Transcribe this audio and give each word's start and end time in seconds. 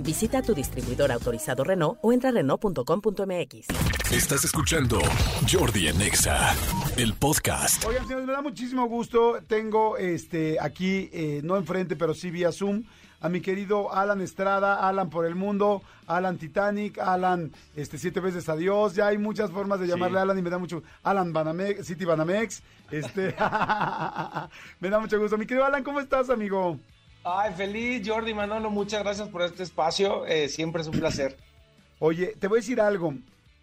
Visita 0.00 0.42
tu 0.42 0.54
distribuidor 0.54 1.12
autorizado 1.12 1.64
Renault 1.64 1.98
o 2.02 2.12
entra 2.12 2.30
a 2.30 2.32
Renault.com.mx. 2.32 3.66
Estás 4.12 4.44
escuchando 4.44 4.98
Jordi 5.50 5.88
en 5.88 6.00
Exa, 6.00 6.54
el 6.96 7.14
podcast. 7.14 7.84
Oigan, 7.84 8.06
señores, 8.06 8.26
me 8.26 8.32
da 8.32 8.42
muchísimo 8.42 8.86
gusto. 8.86 9.38
Tengo 9.46 9.96
este 9.96 10.58
aquí, 10.60 11.10
eh, 11.12 11.40
no 11.42 11.56
enfrente, 11.56 11.96
pero 11.96 12.14
sí 12.14 12.30
vía 12.30 12.52
Zoom, 12.52 12.84
a 13.20 13.28
mi 13.28 13.40
querido 13.40 13.92
Alan 13.92 14.20
Estrada, 14.20 14.86
Alan 14.86 15.10
por 15.10 15.26
el 15.26 15.34
mundo, 15.34 15.82
Alan 16.06 16.38
Titanic, 16.38 16.98
Alan 16.98 17.52
este 17.74 17.98
siete 17.98 18.20
veces 18.20 18.48
adiós. 18.48 18.94
Ya 18.94 19.08
hay 19.08 19.18
muchas 19.18 19.50
formas 19.50 19.80
de 19.80 19.86
llamarle 19.86 20.20
Alan 20.20 20.38
y 20.38 20.42
me 20.42 20.50
da 20.50 20.58
mucho. 20.58 20.82
Alan 21.02 21.32
Banamex, 21.32 21.86
City 21.86 22.04
Banamex. 22.04 22.62
Este, 22.90 23.34
me 24.80 24.90
da 24.90 25.00
mucho 25.00 25.18
gusto. 25.18 25.36
Mi 25.36 25.46
querido 25.46 25.64
Alan, 25.64 25.82
¿cómo 25.82 26.00
estás, 26.00 26.30
amigo? 26.30 26.78
Ay, 27.28 27.54
feliz, 27.54 28.08
Jordi 28.08 28.32
Manolo, 28.34 28.70
muchas 28.70 29.02
gracias 29.02 29.28
por 29.28 29.42
este 29.42 29.64
espacio. 29.64 30.24
eh, 30.26 30.48
siempre 30.48 30.82
es 30.82 30.86
un 30.86 31.00
placer. 31.00 31.36
Oye, 31.98 32.36
te 32.38 32.46
voy 32.46 32.58
a 32.58 32.60
decir 32.60 32.80
algo. 32.80 33.14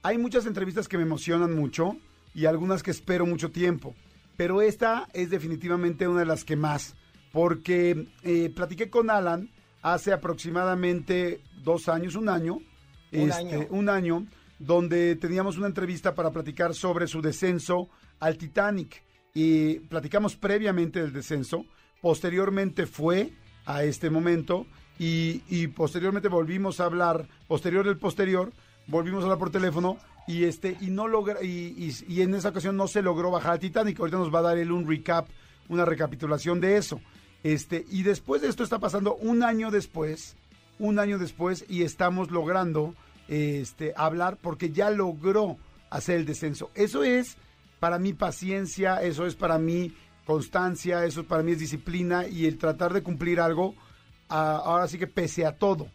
Hay 0.02 0.17
muchas 0.17 0.45
entrevistas 0.45 0.89
que 0.89 0.98
me 0.98 1.03
emocionan 1.03 1.55
mucho 1.55 1.95
y 2.34 2.45
algunas 2.45 2.84
que 2.84 2.91
espero 2.91 3.26
mucho 3.26 3.52
tiempo. 3.52 3.95
Pero 4.36 4.61
esta 4.61 5.08
es 5.14 5.30
definitivamente 5.30 6.09
una 6.09 6.20
de 6.20 6.25
las 6.25 6.44
que 6.44 6.58
más. 6.58 6.95
Porque 7.31 8.09
eh, 8.23 8.52
platiqué 8.53 8.89
con 8.89 9.09
Alan 9.09 9.50
hace 9.81 10.11
aproximadamente 10.11 11.39
dos 11.64 11.88
años, 11.88 12.16
un 12.16 12.27
año. 12.27 12.55
Un 13.14 13.30
este, 13.30 13.55
año. 13.55 13.67
un 13.70 13.88
año, 13.88 14.27
donde 14.59 15.16
teníamos 15.16 15.58
una 15.58 15.67
entrevista 15.67 16.16
para 16.16 16.31
platicar 16.31 16.73
sobre 16.73 17.08
su 17.08 17.22
descenso 17.22 17.88
al 18.20 18.38
Titanic. 18.38 19.02
Y 19.33 19.75
platicamos 19.80 20.36
previamente 20.36 21.02
del 21.02 21.14
descenso. 21.14 21.64
Posteriormente 22.02 22.88
fue 22.88 23.31
a 23.66 23.83
este 23.83 24.09
momento 24.09 24.66
y, 25.00 25.42
y 25.50 25.67
posteriormente 25.67 26.28
volvimos 26.30 26.80
a 26.80 26.86
hablar, 26.86 27.28
posterior 27.47 27.86
del 27.86 27.97
posterior, 27.97 28.52
volvimos 28.88 29.22
a 29.22 29.23
hablar 29.23 29.39
por 29.39 29.50
teléfono 29.52 29.97
y 30.28 30.44
este 30.45 30.78
y 30.80 30.88
no 30.88 31.08
logra 31.08 31.44
y, 31.44 31.47
y- 31.78 32.14
y 32.14 32.22
en 32.22 32.33
esa 32.36 32.50
ocasión 32.50 32.78
no 32.78 32.88
se 32.88 33.02
logró 33.02 33.31
bajar 33.31 33.53
al 33.53 33.59
Titanic. 33.59 34.00
Ahorita 34.00 34.17
nos 34.17 34.33
va 34.33 34.39
a 34.39 34.44
dar 34.44 34.58
él 34.58 34.72
un 34.72 34.88
recap, 34.88 35.28
una 35.70 35.86
recapitulación 35.86 36.59
de 36.61 36.78
eso. 36.78 37.02
Este, 37.44 37.86
y 37.92 38.03
después 38.03 38.42
de 38.42 38.47
esto 38.47 38.64
está 38.64 38.80
pasando 38.80 39.16
un 39.16 39.44
año 39.44 39.70
después, 39.72 40.38
un 40.80 40.98
año 41.00 41.17
después, 41.20 41.66
y 41.67 41.81
estamos 41.83 42.31
logrando 42.31 42.95
este, 43.27 43.94
hablar 43.98 44.38
porque 44.42 44.70
ya 44.72 44.89
logró 44.92 45.58
hacer 45.89 46.16
el 46.17 46.25
descenso. 46.25 46.70
Eso 46.73 47.03
es 47.03 47.36
para 47.81 48.00
mí 48.00 48.14
paciencia, 48.14 49.02
eso 49.03 49.25
es 49.25 49.36
para 49.36 49.58
mí 49.59 49.94
constancia, 50.25 51.05
eso 51.05 51.23
para 51.23 51.43
mí 51.43 51.52
es 51.52 51.59
disciplina 51.59 52.27
y 52.27 52.45
el 52.45 52.57
tratar 52.57 52.93
de 52.93 53.03
cumplir 53.03 53.39
algo, 53.39 53.75
ahora 54.30 54.88
sí 54.88 54.97
que 54.97 55.07
pese 55.07 55.45
a 55.45 55.57
todo. 55.57 55.88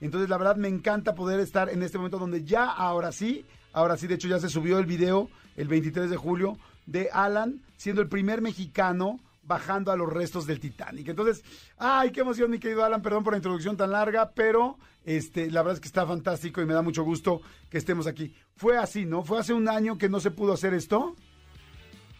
Entonces, 0.00 0.28
la 0.28 0.36
verdad 0.36 0.56
me 0.56 0.68
encanta 0.68 1.14
poder 1.14 1.40
estar 1.40 1.70
en 1.70 1.82
este 1.82 1.98
momento 1.98 2.18
donde 2.18 2.44
ya, 2.44 2.70
ahora 2.70 3.12
sí, 3.12 3.46
ahora 3.72 3.96
sí, 3.96 4.06
de 4.06 4.14
hecho 4.16 4.28
ya 4.28 4.38
se 4.38 4.48
subió 4.48 4.78
el 4.78 4.86
video 4.86 5.30
el 5.56 5.68
23 5.68 6.10
de 6.10 6.16
julio 6.16 6.58
de 6.86 7.08
Alan 7.12 7.62
siendo 7.76 8.02
el 8.02 8.08
primer 8.08 8.42
mexicano 8.42 9.20
bajando 9.42 9.92
a 9.92 9.96
los 9.96 10.12
restos 10.12 10.46
del 10.46 10.60
Titanic. 10.60 11.08
Entonces, 11.08 11.44
ay, 11.78 12.10
qué 12.10 12.20
emoción, 12.20 12.50
mi 12.50 12.58
querido 12.58 12.84
Alan, 12.84 13.00
perdón 13.00 13.22
por 13.24 13.32
la 13.32 13.38
introducción 13.38 13.76
tan 13.76 13.92
larga, 13.92 14.32
pero 14.34 14.76
este, 15.04 15.50
la 15.50 15.62
verdad 15.62 15.74
es 15.74 15.80
que 15.80 15.88
está 15.88 16.04
fantástico 16.04 16.60
y 16.60 16.66
me 16.66 16.74
da 16.74 16.82
mucho 16.82 17.04
gusto 17.04 17.40
que 17.70 17.78
estemos 17.78 18.06
aquí. 18.06 18.34
Fue 18.56 18.76
así, 18.76 19.06
¿no? 19.06 19.22
Fue 19.22 19.38
hace 19.38 19.54
un 19.54 19.68
año 19.68 19.98
que 19.98 20.08
no 20.08 20.20
se 20.20 20.32
pudo 20.32 20.52
hacer 20.52 20.74
esto. 20.74 21.14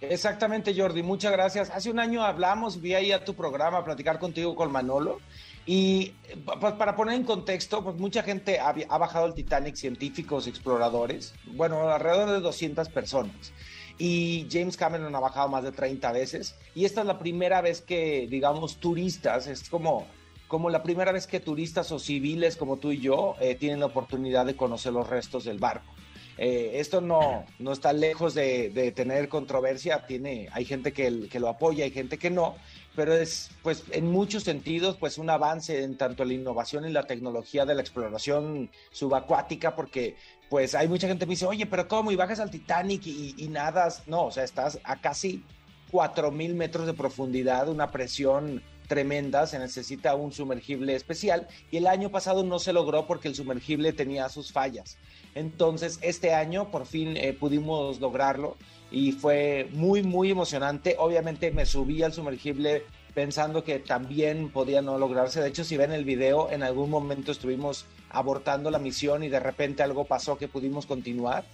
Exactamente, 0.01 0.75
Jordi, 0.77 1.03
muchas 1.03 1.33
gracias. 1.33 1.71
Hace 1.71 1.91
un 1.91 1.99
año 1.99 2.23
hablamos, 2.23 2.81
vi 2.81 2.95
ahí 2.95 3.13
a 3.13 3.25
tu 3.25 3.35
programa 3.35 3.79
a 3.79 3.85
platicar 3.85 4.19
contigo 4.19 4.55
con 4.55 4.71
Manolo. 4.71 5.19
Y 5.65 6.13
pues, 6.61 6.75
para 6.75 6.95
poner 6.95 7.15
en 7.15 7.25
contexto, 7.25 7.83
pues 7.83 7.97
mucha 7.97 8.23
gente 8.23 8.61
ha, 8.61 8.75
ha 8.89 8.99
bajado 8.99 9.27
el 9.27 9.35
Titanic, 9.35 9.75
científicos, 9.75 10.47
exploradores, 10.47 11.35
bueno, 11.47 11.89
alrededor 11.89 12.31
de 12.31 12.41
200 12.41 12.89
personas. 12.91 13.53
Y 13.99 14.47
James 14.51 14.77
Cameron 14.77 15.15
ha 15.15 15.21
bajado 15.21 15.49
más 15.49 15.65
de 15.65 15.73
30 15.73 16.13
veces. 16.13 16.55
Y 16.75 16.85
esta 16.85 17.01
es 17.01 17.07
la 17.07 17.19
primera 17.19 17.63
vez 17.63 17.81
que, 17.81 18.27
digamos, 18.31 18.77
turistas, 18.77 19.47
es 19.47 19.69
como, 19.69 20.07
como 20.47 20.69
la 20.69 20.83
primera 20.83 21.11
vez 21.11 21.27
que 21.27 21.41
turistas 21.41 21.91
o 21.91 21.99
civiles 21.99 22.57
como 22.57 22.77
tú 22.77 22.93
y 22.93 23.01
yo 23.01 23.35
eh, 23.41 23.55
tienen 23.55 23.81
la 23.81 23.87
oportunidad 23.87 24.45
de 24.45 24.55
conocer 24.55 24.93
los 24.93 25.09
restos 25.09 25.45
del 25.45 25.59
barco. 25.59 25.91
Eh, 26.39 26.73
esto 26.75 27.01
no, 27.01 27.47
no 27.59 27.73
está 27.73 27.93
lejos 27.93 28.35
de, 28.35 28.93
tener 28.95 29.29
controversia, 29.29 30.07
tiene, 30.07 30.49
hay 30.53 30.65
gente 30.65 30.93
que, 30.93 31.29
que 31.29 31.41
lo 31.41 31.49
apoya, 31.49 31.85
hay 31.85 31.91
gente 31.91 32.19
que 32.19 32.31
no, 32.31 32.57
pero 32.95 33.15
es 33.15 33.51
pues 33.63 33.85
en 33.91 34.11
muchos 34.11 34.43
sentidos 34.43 34.97
pues 34.97 35.19
un 35.19 35.31
avance 35.31 35.83
en 35.83 35.97
tanto 35.97 36.25
la 36.25 36.35
innovación 36.35 36.87
y 36.87 36.93
la 36.93 37.07
tecnología 37.07 37.65
de 37.65 37.75
la 37.75 37.81
exploración 37.81 38.71
subacuática 38.91 39.75
porque 39.75 40.17
pues 40.49 40.75
hay 40.75 40.89
mucha 40.89 41.09
gente 41.09 41.27
que 41.27 41.31
dice, 41.31 41.47
oye, 41.47 41.67
pero 41.67 41.89
¿cómo? 41.89 42.13
Y 42.13 42.17
bajas 42.17 42.41
al 42.41 42.51
Titanic 42.51 43.07
y, 43.07 43.35
y 43.37 43.49
nadas. 43.49 44.07
No, 44.07 44.27
o 44.27 44.31
sea, 44.31 44.45
estás 44.45 44.79
a 44.85 45.01
casi 45.01 45.43
4.000 45.91 46.55
metros 46.55 46.87
de 46.87 46.95
profundidad, 46.95 47.69
una 47.69 47.91
presión 47.91 48.63
tremenda, 48.87 49.47
se 49.47 49.59
necesita 49.59 50.15
un 50.15 50.33
sumergible 50.33 50.95
especial 50.95 51.47
y 51.71 51.79
el 51.79 51.87
año 51.87 52.11
pasado 52.11 52.43
no 52.45 52.59
se 52.59 52.73
logró 52.73 53.07
porque 53.07 53.29
el 53.29 53.35
sumergible 53.35 53.93
tenía 53.93 54.29
sus 54.29 54.53
fallas. 54.53 54.99
Entonces, 55.35 55.99
este 56.03 56.35
año 56.35 56.71
por 56.71 56.87
fin 56.87 57.17
eh, 57.17 57.33
pudimos 57.33 58.01
lograrlo 58.01 58.57
y 58.91 59.13
fue 59.13 59.69
muy, 59.73 60.03
muy 60.03 60.31
emocionante. 60.31 60.97
Obviamente 60.99 61.51
me 61.51 61.67
subí 61.67 62.03
al 62.03 62.13
sumergible 62.13 62.85
pensando 63.15 63.65
que 63.65 63.79
también 63.79 64.51
podía 64.51 64.83
no 64.83 64.99
lograrse. 64.99 65.41
De 65.41 65.49
hecho, 65.49 65.65
si 65.65 65.77
ven 65.77 65.93
el 65.93 66.05
video, 66.05 66.51
en 66.51 66.63
algún 66.63 66.91
momento 66.91 67.33
estuvimos 67.33 67.87
abortando 68.11 68.71
la 68.71 68.79
misión 68.79 69.25
y 69.25 69.29
de 69.29 69.41
repente 69.41 69.83
algo 69.83 70.05
pasó 70.05 70.37
que 70.37 70.49
pudimos 70.49 70.87
continuar 70.87 71.45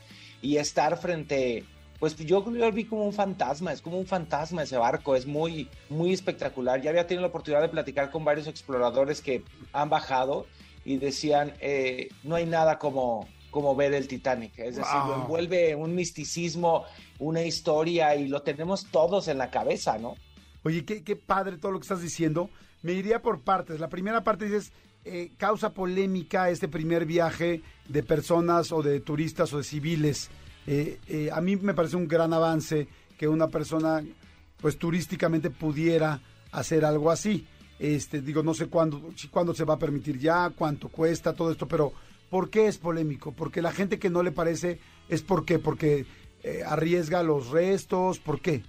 y 0.43 0.56
estar 0.56 0.99
frente, 0.99 1.64
pues 2.02 2.16
yo 2.16 2.44
lo 2.50 2.72
vi 2.72 2.84
como 2.84 3.04
un 3.06 3.12
fantasma, 3.12 3.72
es 3.72 3.80
como 3.80 3.96
un 3.96 4.06
fantasma 4.06 4.64
ese 4.64 4.76
barco, 4.76 5.14
es 5.14 5.24
muy, 5.24 5.68
muy 5.88 6.12
espectacular. 6.12 6.82
Ya 6.82 6.90
había 6.90 7.06
tenido 7.06 7.20
la 7.22 7.28
oportunidad 7.28 7.62
de 7.62 7.68
platicar 7.68 8.10
con 8.10 8.24
varios 8.24 8.48
exploradores 8.48 9.20
que 9.20 9.44
han 9.72 9.88
bajado 9.88 10.46
y 10.84 10.96
decían, 10.96 11.52
eh, 11.60 12.08
no 12.24 12.34
hay 12.34 12.44
nada 12.44 12.80
como, 12.80 13.28
como 13.52 13.76
ver 13.76 13.94
el 13.94 14.08
Titanic, 14.08 14.58
es 14.58 14.74
decir, 14.74 14.98
Wow. 14.98 15.06
lo 15.06 15.14
envuelve 15.22 15.76
un 15.76 15.94
misticismo, 15.94 16.86
una 17.20 17.44
historia 17.44 18.16
y 18.16 18.26
lo 18.26 18.42
tenemos 18.42 18.86
todos 18.86 19.28
en 19.28 19.38
la 19.38 19.52
cabeza, 19.52 19.96
¿no? 19.98 20.16
Oye, 20.64 20.84
qué, 20.84 21.04
qué 21.04 21.14
padre 21.14 21.56
todo 21.56 21.70
lo 21.70 21.78
que 21.78 21.84
estás 21.84 22.02
diciendo. 22.02 22.50
Me 22.82 22.94
iría 22.94 23.22
por 23.22 23.42
partes. 23.42 23.78
La 23.78 23.88
primera 23.88 24.24
parte 24.24 24.46
dices, 24.46 24.72
eh, 25.04 25.30
causa 25.36 25.70
polémica 25.70 26.50
este 26.50 26.66
primer 26.66 27.06
viaje 27.06 27.62
de 27.88 28.02
personas 28.02 28.72
o 28.72 28.82
de 28.82 28.98
turistas 28.98 29.52
o 29.52 29.58
de 29.58 29.62
civiles. 29.62 30.30
Eh, 30.67 31.00
eh, 31.09 31.31
a 31.33 31.41
mí 31.41 31.56
me 31.56 31.75
parece 31.75 31.97
un 31.97 32.06
gran 32.06 32.33
avance 32.33 32.89
que 33.19 33.28
una 33.28 33.49
persona, 33.49 34.03
pues 34.61 34.78
turísticamente 34.78 35.50
pudiera 35.50 36.21
hacer 36.53 36.84
algo 36.84 37.11
así. 37.11 37.47
Este, 37.78 38.21
digo, 38.21 38.43
no 38.43 38.55
sé 38.55 38.67
cuándo, 38.67 39.12
se 39.55 39.65
va 39.65 39.75
a 39.75 39.78
permitir 39.78 40.19
ya, 40.19 40.50
cuánto 40.50 40.89
cuesta, 40.89 41.34
todo 41.34 41.50
esto, 41.50 41.67
pero 41.67 41.93
¿por 42.31 42.49
qué 42.49 42.69
es 42.69 42.78
polémico? 42.78 43.33
Porque 43.33 43.61
la 43.61 43.73
gente 43.73 43.99
que 43.99 44.11
no 44.11 44.23
le 44.23 44.31
parece 44.31 44.78
es 45.09 45.23
por 45.23 45.44
qué, 45.44 45.59
porque 45.59 46.06
eh, 46.44 46.62
arriesga 46.65 47.25
los 47.25 47.49
restos, 47.49 48.20
¿por 48.20 48.41
qué? 48.41 48.62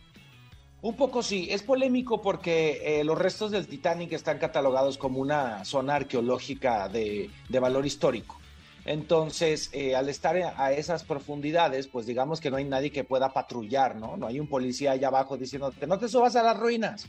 Un 0.82 0.96
poco 0.96 1.22
sí, 1.22 1.48
es 1.50 1.64
polémico 1.64 2.22
porque 2.22 3.02
los 3.06 3.18
restos 3.18 3.52
del 3.52 3.68
Titanic 3.68 4.12
están 4.12 4.38
catalogados 4.38 4.98
como 4.98 5.20
una 5.20 5.64
zona 5.64 5.96
arqueológica 5.96 6.90
de 6.90 7.30
valor 7.50 7.86
histórico. 7.86 8.43
Entonces, 8.86 9.70
eh, 9.72 9.96
al 9.96 10.10
estar 10.10 10.36
a 10.36 10.74
esas 10.74 11.04
profundidades, 11.04 11.88
pues 11.88 12.06
digamos 12.06 12.42
que 12.42 12.52
no 12.52 12.58
hay 12.58 12.66
nadie 12.66 12.92
que 12.92 13.06
pueda 13.06 13.32
patrullar, 13.32 13.96
¿no? 13.96 14.18
No 14.18 14.28
hay 14.28 14.40
un 14.40 14.48
policía 14.48 14.92
allá 14.92 15.08
abajo 15.08 15.38
diciéndote, 15.38 15.88
no 15.88 15.98
te 15.98 16.10
subas 16.10 16.36
a 16.36 16.44
las 16.44 16.60
ruinas. 16.60 17.08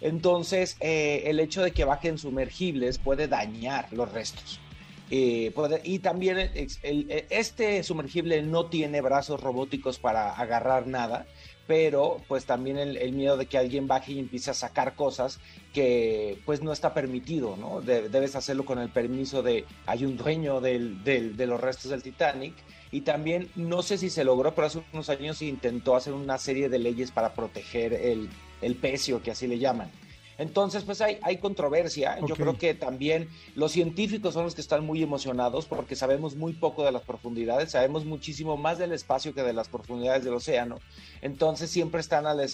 Entonces, 0.00 0.76
eh, 0.80 1.22
el 1.26 1.40
hecho 1.40 1.62
de 1.62 1.72
que 1.72 1.84
bajen 1.84 2.18
sumergibles 2.18 2.98
puede 2.98 3.26
dañar 3.26 3.90
los 3.92 4.12
restos. 4.12 4.60
Eh, 5.10 5.52
y 5.84 5.98
también 6.00 6.50
este 7.30 7.82
sumergible 7.82 8.42
no 8.42 8.66
tiene 8.66 9.00
brazos 9.00 9.40
robóticos 9.40 9.98
para 9.98 10.32
agarrar 10.32 10.86
nada, 10.86 11.26
pero 11.66 12.18
pues 12.28 12.44
también 12.44 12.76
el, 12.78 12.96
el 12.96 13.12
miedo 13.12 13.36
de 13.36 13.46
que 13.46 13.56
alguien 13.58 13.86
baje 13.88 14.12
y 14.12 14.18
empiece 14.18 14.50
a 14.50 14.54
sacar 14.54 14.94
cosas 14.94 15.38
que 15.72 16.38
pues 16.44 16.62
no 16.62 16.72
está 16.72 16.92
permitido, 16.94 17.56
¿no? 17.56 17.80
De- 17.80 18.08
debes 18.08 18.36
hacerlo 18.36 18.64
con 18.64 18.78
el 18.78 18.90
permiso 18.90 19.42
de, 19.42 19.64
hay 19.86 20.04
un 20.04 20.16
dueño 20.16 20.60
del- 20.60 21.02
del- 21.04 21.36
de 21.36 21.46
los 21.46 21.60
restos 21.60 21.90
del 21.90 22.02
Titanic 22.02 22.54
y 22.90 23.00
también 23.00 23.48
no 23.56 23.82
sé 23.82 23.98
si 23.98 24.10
se 24.10 24.24
logró, 24.24 24.54
pero 24.54 24.66
hace 24.66 24.82
unos 24.92 25.08
años 25.08 25.42
intentó 25.42 25.96
hacer 25.96 26.12
una 26.12 26.38
serie 26.38 26.68
de 26.68 26.78
leyes 26.78 27.10
para 27.10 27.34
proteger 27.34 27.92
el, 27.94 28.28
el 28.60 28.76
pecio, 28.76 29.22
que 29.22 29.30
así 29.32 29.46
le 29.46 29.58
llaman. 29.58 29.90
Entonces, 30.38 30.84
pues 30.84 31.00
hay, 31.00 31.18
hay 31.22 31.38
controversia. 31.38 32.18
Yo 32.26 32.34
creo 32.34 32.58
que 32.58 32.74
también 32.74 33.28
los 33.54 33.72
científicos 33.72 34.34
son 34.34 34.44
los 34.44 34.54
que 34.54 34.60
están 34.60 34.84
muy 34.84 35.02
emocionados 35.02 35.66
porque 35.66 35.96
sabemos 35.96 36.34
muy 36.36 36.52
poco 36.52 36.84
de 36.84 36.92
las 36.92 37.02
profundidades, 37.02 37.70
sabemos 37.70 38.04
muchísimo 38.04 38.56
más 38.56 38.78
del 38.78 38.92
espacio 38.92 39.34
que 39.34 39.42
de 39.42 39.52
las 39.52 39.68
profundidades 39.68 40.24
del 40.24 40.34
océano. 40.34 40.78
Entonces, 41.22 41.70
siempre 41.70 42.00
están 42.00 42.26
a, 42.26 42.34
la 42.34 42.44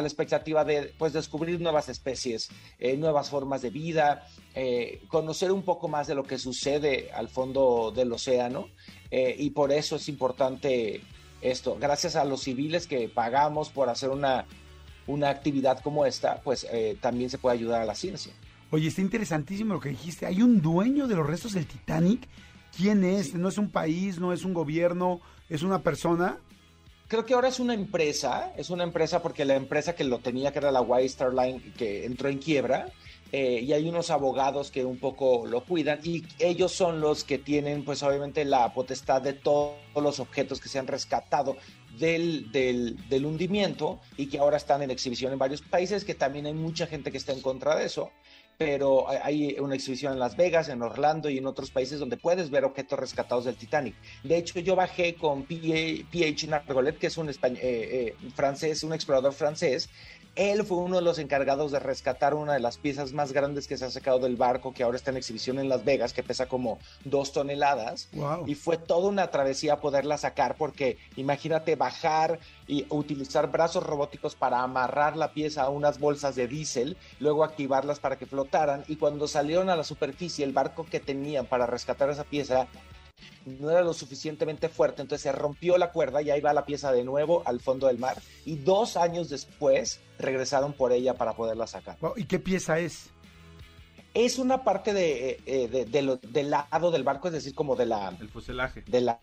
expectativa 0.00 0.64
de 0.64 0.94
pues, 0.98 1.12
descubrir 1.12 1.60
nuevas 1.60 1.88
especies, 1.88 2.48
eh, 2.78 2.96
nuevas 2.96 3.30
formas 3.30 3.62
de 3.62 3.70
vida, 3.70 4.26
eh, 4.54 5.02
conocer 5.08 5.52
un 5.52 5.62
poco 5.62 5.88
más 5.88 6.06
de 6.06 6.14
lo 6.14 6.24
que 6.24 6.38
sucede 6.38 7.10
al 7.12 7.28
fondo 7.28 7.92
del 7.94 8.12
océano. 8.12 8.68
Eh, 9.10 9.36
y 9.38 9.50
por 9.50 9.72
eso 9.72 9.96
es 9.96 10.08
importante 10.08 11.02
esto. 11.40 11.76
Gracias 11.78 12.16
a 12.16 12.24
los 12.24 12.42
civiles 12.42 12.86
que 12.86 13.08
pagamos 13.08 13.68
por 13.68 13.88
hacer 13.88 14.10
una 14.10 14.46
una 15.06 15.30
actividad 15.30 15.80
como 15.80 16.06
esta, 16.06 16.40
pues 16.42 16.66
eh, 16.70 16.96
también 17.00 17.30
se 17.30 17.38
puede 17.38 17.56
ayudar 17.56 17.82
a 17.82 17.84
la 17.84 17.94
ciencia. 17.94 18.32
Oye, 18.70 18.88
está 18.88 19.00
interesantísimo 19.00 19.74
lo 19.74 19.80
que 19.80 19.90
dijiste. 19.90 20.26
Hay 20.26 20.42
un 20.42 20.60
dueño 20.60 21.06
de 21.06 21.14
los 21.14 21.26
restos 21.26 21.52
del 21.52 21.66
Titanic. 21.66 22.28
¿Quién 22.76 23.04
es? 23.04 23.34
No 23.34 23.48
es 23.48 23.58
un 23.58 23.70
país, 23.70 24.18
no 24.18 24.32
es 24.32 24.44
un 24.44 24.52
gobierno, 24.52 25.20
es 25.48 25.62
una 25.62 25.82
persona. 25.82 26.38
Creo 27.08 27.24
que 27.24 27.34
ahora 27.34 27.48
es 27.48 27.60
una 27.60 27.74
empresa, 27.74 28.52
es 28.56 28.68
una 28.68 28.82
empresa 28.82 29.22
porque 29.22 29.44
la 29.44 29.54
empresa 29.54 29.94
que 29.94 30.02
lo 30.02 30.18
tenía, 30.18 30.52
que 30.52 30.58
era 30.58 30.72
la 30.72 30.80
White 30.80 31.06
Star 31.06 31.32
Line, 31.32 31.62
que 31.78 32.04
entró 32.04 32.28
en 32.28 32.38
quiebra, 32.38 32.92
eh, 33.32 33.60
y 33.60 33.72
hay 33.72 33.88
unos 33.88 34.10
abogados 34.10 34.70
que 34.70 34.84
un 34.84 34.98
poco 34.98 35.46
lo 35.46 35.64
cuidan 35.64 35.98
y 36.04 36.24
ellos 36.38 36.70
son 36.70 37.00
los 37.00 37.24
que 37.24 37.38
tienen 37.38 37.84
pues 37.84 38.04
obviamente 38.04 38.44
la 38.44 38.72
potestad 38.72 39.20
de 39.20 39.32
todos 39.32 39.74
los 39.96 40.20
objetos 40.20 40.60
que 40.60 40.68
se 40.68 40.78
han 40.78 40.86
rescatado 40.86 41.56
del, 41.98 42.50
del, 42.52 43.26
hundimiento 43.26 44.00
y 44.16 44.26
que 44.26 44.38
ahora 44.38 44.56
están 44.56 44.82
en 44.82 44.90
exhibición 44.90 45.32
en 45.32 45.38
varios 45.38 45.62
países, 45.62 46.04
que 46.04 46.14
también 46.14 46.46
hay 46.46 46.54
mucha 46.54 46.86
gente 46.86 47.10
que 47.10 47.18
está 47.18 47.32
en 47.32 47.40
contra 47.40 47.76
de 47.76 47.86
eso, 47.86 48.10
pero 48.58 49.06
hay 49.08 49.56
una 49.58 49.74
exhibición 49.74 50.14
en 50.14 50.18
Las 50.18 50.36
Vegas, 50.36 50.68
en 50.68 50.80
Orlando 50.82 51.28
y 51.28 51.38
en 51.38 51.46
otros 51.46 51.70
países 51.70 51.98
donde 51.98 52.16
puedes 52.16 52.50
ver 52.50 52.64
objetos 52.64 52.98
rescatados 52.98 53.44
del 53.44 53.56
Titanic. 53.56 53.94
De 54.22 54.36
hecho, 54.38 54.58
yo 54.60 54.74
bajé 54.74 55.14
con 55.14 55.44
P.H. 55.44 56.46
Nargolet, 56.46 56.98
que 56.98 57.08
es 57.08 57.16
un 57.18 57.28
eh, 57.28 57.34
eh, 57.42 58.14
francés, 58.34 58.82
un 58.82 58.94
explorador 58.94 59.34
francés, 59.34 59.90
él 60.36 60.64
fue 60.64 60.76
uno 60.76 60.96
de 60.96 61.02
los 61.02 61.18
encargados 61.18 61.72
de 61.72 61.78
rescatar 61.78 62.34
una 62.34 62.52
de 62.52 62.60
las 62.60 62.76
piezas 62.76 63.12
más 63.12 63.32
grandes 63.32 63.66
que 63.66 63.78
se 63.78 63.86
ha 63.86 63.90
sacado 63.90 64.18
del 64.18 64.36
barco, 64.36 64.72
que 64.72 64.82
ahora 64.82 64.96
está 64.96 65.10
en 65.10 65.16
exhibición 65.16 65.58
en 65.58 65.70
Las 65.70 65.84
Vegas, 65.84 66.12
que 66.12 66.22
pesa 66.22 66.46
como 66.46 66.78
dos 67.04 67.32
toneladas. 67.32 68.08
Y 68.46 68.54
fue 68.54 68.76
toda 68.76 69.08
una 69.08 69.28
travesía 69.28 69.80
poderla 69.80 70.18
sacar, 70.18 70.56
porque 70.56 70.98
imagínate 71.16 71.74
bajar 71.74 72.38
y 72.66 72.86
utilizar 72.90 73.50
brazos 73.50 73.82
robóticos 73.82 74.34
para 74.34 74.62
amarrar 74.62 75.16
la 75.16 75.32
pieza 75.32 75.62
a 75.62 75.70
unas 75.70 75.98
bolsas 75.98 76.36
de 76.36 76.46
diésel, 76.46 76.98
luego 77.18 77.42
activarlas 77.42 77.98
para 77.98 78.16
que 78.16 78.26
flotaran. 78.26 78.84
Y 78.88 78.96
cuando 78.96 79.28
salieron 79.28 79.70
a 79.70 79.76
la 79.76 79.84
superficie, 79.84 80.44
el 80.44 80.52
barco 80.52 80.84
que 80.84 81.00
tenían 81.00 81.46
para 81.46 81.66
rescatar 81.66 82.10
esa 82.10 82.24
pieza 82.24 82.68
no 83.46 83.70
era 83.70 83.82
lo 83.82 83.94
suficientemente 83.94 84.68
fuerte, 84.68 85.02
entonces 85.02 85.22
se 85.22 85.32
rompió 85.32 85.78
la 85.78 85.92
cuerda 85.92 86.20
y 86.20 86.30
ahí 86.30 86.40
va 86.40 86.52
la 86.52 86.66
pieza 86.66 86.92
de 86.92 87.04
nuevo 87.04 87.42
al 87.46 87.60
fondo 87.60 87.86
del 87.86 87.98
mar. 87.98 88.20
Y 88.44 88.56
dos 88.56 88.96
años 88.96 89.28
después 89.30 90.00
regresaron 90.18 90.72
por 90.72 90.92
ella 90.92 91.14
para 91.14 91.34
poderla 91.34 91.66
sacar. 91.66 91.96
¿Y 92.16 92.24
qué 92.24 92.38
pieza 92.38 92.78
es? 92.78 93.10
Es 94.14 94.38
una 94.38 94.64
parte 94.64 94.94
de, 94.94 95.42
eh, 95.44 95.86
del 95.86 96.50
lado 96.50 96.90
del 96.90 97.04
barco, 97.04 97.28
es 97.28 97.34
decir, 97.34 97.54
como 97.54 97.76
de 97.76 97.86
la... 97.86 98.16
El 98.18 98.30
fuselaje. 98.30 98.82
De 98.86 99.02
la 99.02 99.20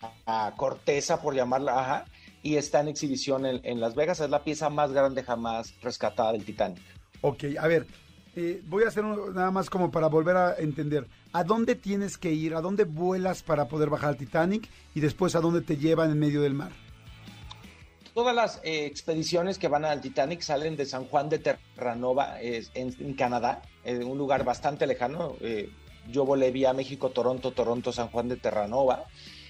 corteza, 0.56 1.20
por 1.20 1.34
llamarla, 1.34 1.80
ajá, 1.80 2.04
y 2.44 2.56
está 2.56 2.80
en 2.80 2.88
exhibición 2.88 3.44
en, 3.44 3.80
Las 3.80 3.96
Vegas. 3.96 4.20
Es 4.20 4.30
la 4.30 4.44
pieza 4.44 4.70
más 4.70 4.92
grande 4.92 5.24
jamás 5.24 5.74
rescatada 5.82 6.32
del 6.32 6.44
Titanic. 6.44 6.82
Ok, 7.22 7.44
a 7.58 7.66
ver, 7.66 7.86
eh, 8.36 8.62
voy 8.66 8.84
a 8.84 8.88
hacer 8.88 9.04
nada 9.04 9.50
más 9.50 9.70
como 9.70 9.90
para 9.90 10.08
volver 10.08 10.36
a 10.36 10.56
entender. 10.56 11.06
¿A 11.32 11.44
dónde 11.44 11.74
tienes 11.74 12.18
que 12.18 12.32
ir? 12.32 12.54
¿A 12.54 12.60
dónde 12.60 12.84
vuelas 12.84 13.42
para 13.42 13.68
poder 13.68 13.90
bajar 13.90 14.10
al 14.10 14.16
Titanic? 14.16 14.68
Y 14.94 15.00
después, 15.00 15.34
¿a 15.34 15.40
dónde 15.40 15.60
te 15.60 15.76
llevan 15.76 16.10
en 16.10 16.18
medio 16.18 16.42
del 16.42 16.54
mar? 16.54 16.72
Todas 18.12 18.34
las 18.34 18.60
eh, 18.62 18.86
expediciones 18.86 19.58
que 19.58 19.68
van 19.68 19.84
al 19.84 20.00
Titanic 20.00 20.40
salen 20.40 20.76
de 20.76 20.86
San 20.86 21.06
Juan 21.06 21.28
de 21.28 21.40
Terranova, 21.40 22.36
en, 22.40 23.14
Canadá, 23.14 23.62
en 23.84 24.04
un 24.04 24.18
lugar 24.18 24.44
bastante 24.44 24.86
lejano. 24.86 25.36
Eh, 25.40 25.70
yo 26.10 26.24
volé 26.24 26.50
vía 26.50 26.72
México, 26.72 27.10
Toronto, 27.10 27.52
Toronto, 27.52 27.92
San 27.92 28.08
Juan 28.08 28.28
de 28.28 28.36
Terranova. 28.36 29.04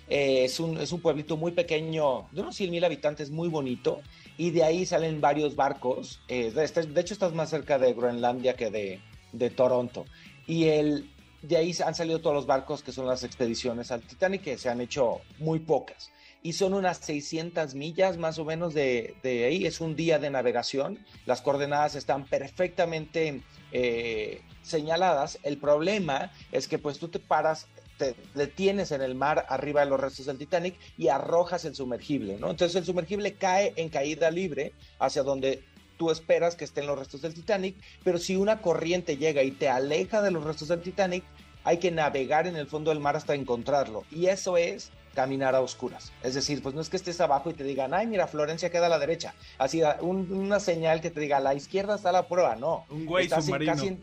Eh, 0.08 0.44
es, 0.44 0.60
un, 0.60 0.78
es, 0.78 0.92
un, 0.92 1.00
pueblito 1.00 1.36
muy 1.36 1.52
pequeño, 1.52 2.28
de 2.32 2.42
unos 2.42 2.56
100 2.56 2.70
mil 2.70 2.84
habitantes, 2.84 3.30
muy 3.30 3.48
bonito. 3.48 4.00
Y 4.36 4.50
de 4.50 4.64
ahí 4.64 4.86
salen 4.86 5.20
varios 5.20 5.56
barcos. 5.56 6.20
de, 6.28 6.50
de, 6.50 7.00
hecho, 7.00 7.14
estás 7.14 7.32
más 7.34 7.50
cerca 7.50 7.78
de 7.78 7.92
Groenlandia 7.92 8.54
que 8.54 8.70
de, 8.70 9.00
de 9.32 9.50
Toronto. 9.50 10.04
Y 10.46 10.64
el, 10.64 11.10
de 11.42 11.56
ahí 11.56 11.74
han 11.84 11.94
salido 11.94 12.20
todos 12.20 12.34
los 12.34 12.46
barcos 12.46 12.82
que 12.82 12.92
son 12.92 13.06
las 13.06 13.22
expediciones 13.22 13.90
al 13.90 14.02
Titanic, 14.02 14.42
que 14.42 14.58
se 14.58 14.70
han 14.70 14.80
hecho 14.80 15.20
muy 15.38 15.58
pocas. 15.58 16.10
Y 16.42 16.52
son 16.52 16.74
unas 16.74 16.98
600 16.98 17.74
millas 17.74 18.18
más 18.18 18.38
o 18.38 18.44
menos 18.44 18.74
de, 18.74 19.16
ahí. 19.24 19.66
Es 19.66 19.80
un 19.80 19.96
día 19.96 20.18
de 20.18 20.30
navegación. 20.30 20.98
Las 21.24 21.40
coordenadas 21.40 21.94
están 21.94 22.24
perfectamente 22.26 23.42
eh, 23.72 24.42
señaladas. 24.62 25.38
El 25.42 25.56
problema 25.56 26.32
es 26.52 26.68
que 26.68 26.78
pues 26.78 26.98
tú 26.98 27.08
te 27.08 27.18
paras, 27.18 27.66
te 27.99 28.14
detienes 28.35 28.93
en 28.93 29.02
el 29.02 29.14
mar 29.14 29.46
arriba 29.49 29.81
de 29.81 29.91
los 29.91 30.00
restos 30.00 30.26
del 30.26 30.38
Titanic 30.38 30.76
y 30.99 31.08
arrojas 31.08 31.64
el 31.64 31.75
sumergible, 31.75 32.37
¿no? 32.38 32.50
Entonces 32.50 32.76
el 32.76 32.85
sumergible 32.85 33.35
cae 33.35 33.73
en 33.76 33.88
caída 33.88 34.31
libre 34.31 34.73
hacia 34.99 35.23
donde 35.23 35.62
tú 35.96 36.11
esperas 36.11 36.56
que 36.56 36.64
estén 36.64 36.87
los 36.87 36.99
restos 36.99 37.23
del 37.23 37.35
Titanic, 37.35 37.76
pero 38.02 38.19
si 38.19 38.37
una 38.37 38.61
corriente 38.61 39.17
llega 39.17 39.43
y 39.43 39.52
te 39.52 39.69
aleja 39.69 40.23
de 40.23 40.31
los 40.31 40.44
restos 40.44 40.69
del 40.69 40.82
Titanic, 40.82 41.25
hay 41.62 41.79
que 41.79 41.91
navegar 41.91 42.46
en 42.46 42.56
el 42.56 42.67
fondo 42.67 42.91
del 42.91 43.00
mar 43.00 43.17
hasta 43.17 43.35
encontrarlo. 43.35 44.05
Y 44.11 44.26
eso 44.26 44.56
es 44.56 44.91
caminar 45.14 45.55
a 45.55 45.61
oscuras. 45.61 46.12
Es 46.23 46.35
decir, 46.35 46.62
pues 46.62 46.75
no 46.75 46.81
es 46.81 46.91
que 46.91 46.96
estés 46.96 47.20
abajo 47.20 47.50
y 47.50 47.55
te 47.55 47.64
digan, 47.64 47.94
ay, 47.94 48.06
mira, 48.06 48.26
Florencia 48.26 48.70
queda 48.70 48.87
a 48.87 48.91
la 48.91 48.99
derecha. 48.99 49.35
Así, 49.58 49.81
una 50.00 50.61
señal 50.61 51.00
que 51.00 51.11
te 51.11 51.20
diga, 51.20 51.38
a 51.38 51.41
la 51.41 51.55
izquierda 51.55 51.94
está 51.94 52.12
la 52.12 52.26
prueba. 52.26 52.56
No. 52.56 52.85
Un 52.91 53.06
güey 53.06 53.29
submarino. 53.29 53.99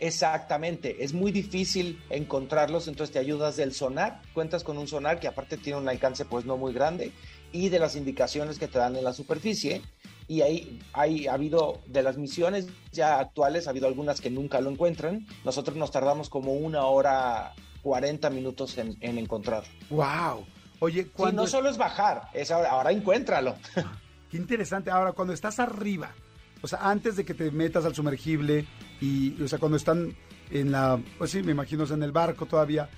Exactamente, 0.00 1.02
es 1.02 1.12
muy 1.12 1.32
difícil 1.32 2.00
encontrarlos, 2.08 2.86
entonces 2.86 3.12
te 3.12 3.18
ayudas 3.18 3.56
del 3.56 3.72
sonar, 3.72 4.22
cuentas 4.32 4.62
con 4.62 4.78
un 4.78 4.86
sonar 4.86 5.18
que 5.18 5.26
aparte 5.26 5.56
tiene 5.56 5.80
un 5.80 5.88
alcance 5.88 6.24
pues 6.24 6.44
no 6.44 6.56
muy 6.56 6.72
grande 6.72 7.12
y 7.50 7.68
de 7.68 7.80
las 7.80 7.96
indicaciones 7.96 8.58
que 8.58 8.68
te 8.68 8.78
dan 8.78 8.94
en 8.94 9.02
la 9.02 9.12
superficie 9.12 9.82
y 10.28 10.42
ahí 10.42 10.78
hay, 10.92 11.26
ha 11.26 11.32
habido, 11.32 11.80
de 11.86 12.02
las 12.02 12.18
misiones 12.18 12.68
ya 12.92 13.18
actuales, 13.18 13.66
ha 13.66 13.70
habido 13.70 13.88
algunas 13.88 14.20
que 14.20 14.30
nunca 14.30 14.60
lo 14.60 14.70
encuentran. 14.70 15.26
Nosotros 15.44 15.76
nos 15.76 15.90
tardamos 15.90 16.28
como 16.28 16.52
una 16.52 16.84
hora 16.84 17.54
40 17.82 18.28
minutos 18.30 18.76
en, 18.76 18.96
en 19.00 19.16
encontrarlo. 19.16 19.72
¡Wow! 19.88 20.46
Oye, 20.80 21.08
cuando... 21.08 21.42
no 21.42 21.48
solo 21.48 21.70
es 21.70 21.78
bajar, 21.78 22.28
es 22.34 22.50
ahora, 22.50 22.70
ahora 22.70 22.92
encuéntralo. 22.92 23.56
Qué 24.30 24.36
interesante. 24.36 24.90
Ahora, 24.90 25.12
cuando 25.12 25.32
estás 25.32 25.58
arriba, 25.58 26.14
o 26.60 26.68
sea, 26.68 26.80
antes 26.82 27.16
de 27.16 27.24
que 27.24 27.32
te 27.32 27.50
metas 27.50 27.86
al 27.86 27.94
sumergible 27.94 28.66
y, 29.00 29.40
o 29.42 29.48
sea, 29.48 29.58
cuando 29.58 29.76
están 29.76 30.16
en 30.50 30.72
la, 30.72 31.00
pues 31.18 31.30
sí, 31.30 31.42
me 31.42 31.52
imagino, 31.52 31.84
en 31.84 32.02
el 32.02 32.12
barco 32.12 32.46
todavía, 32.46 32.88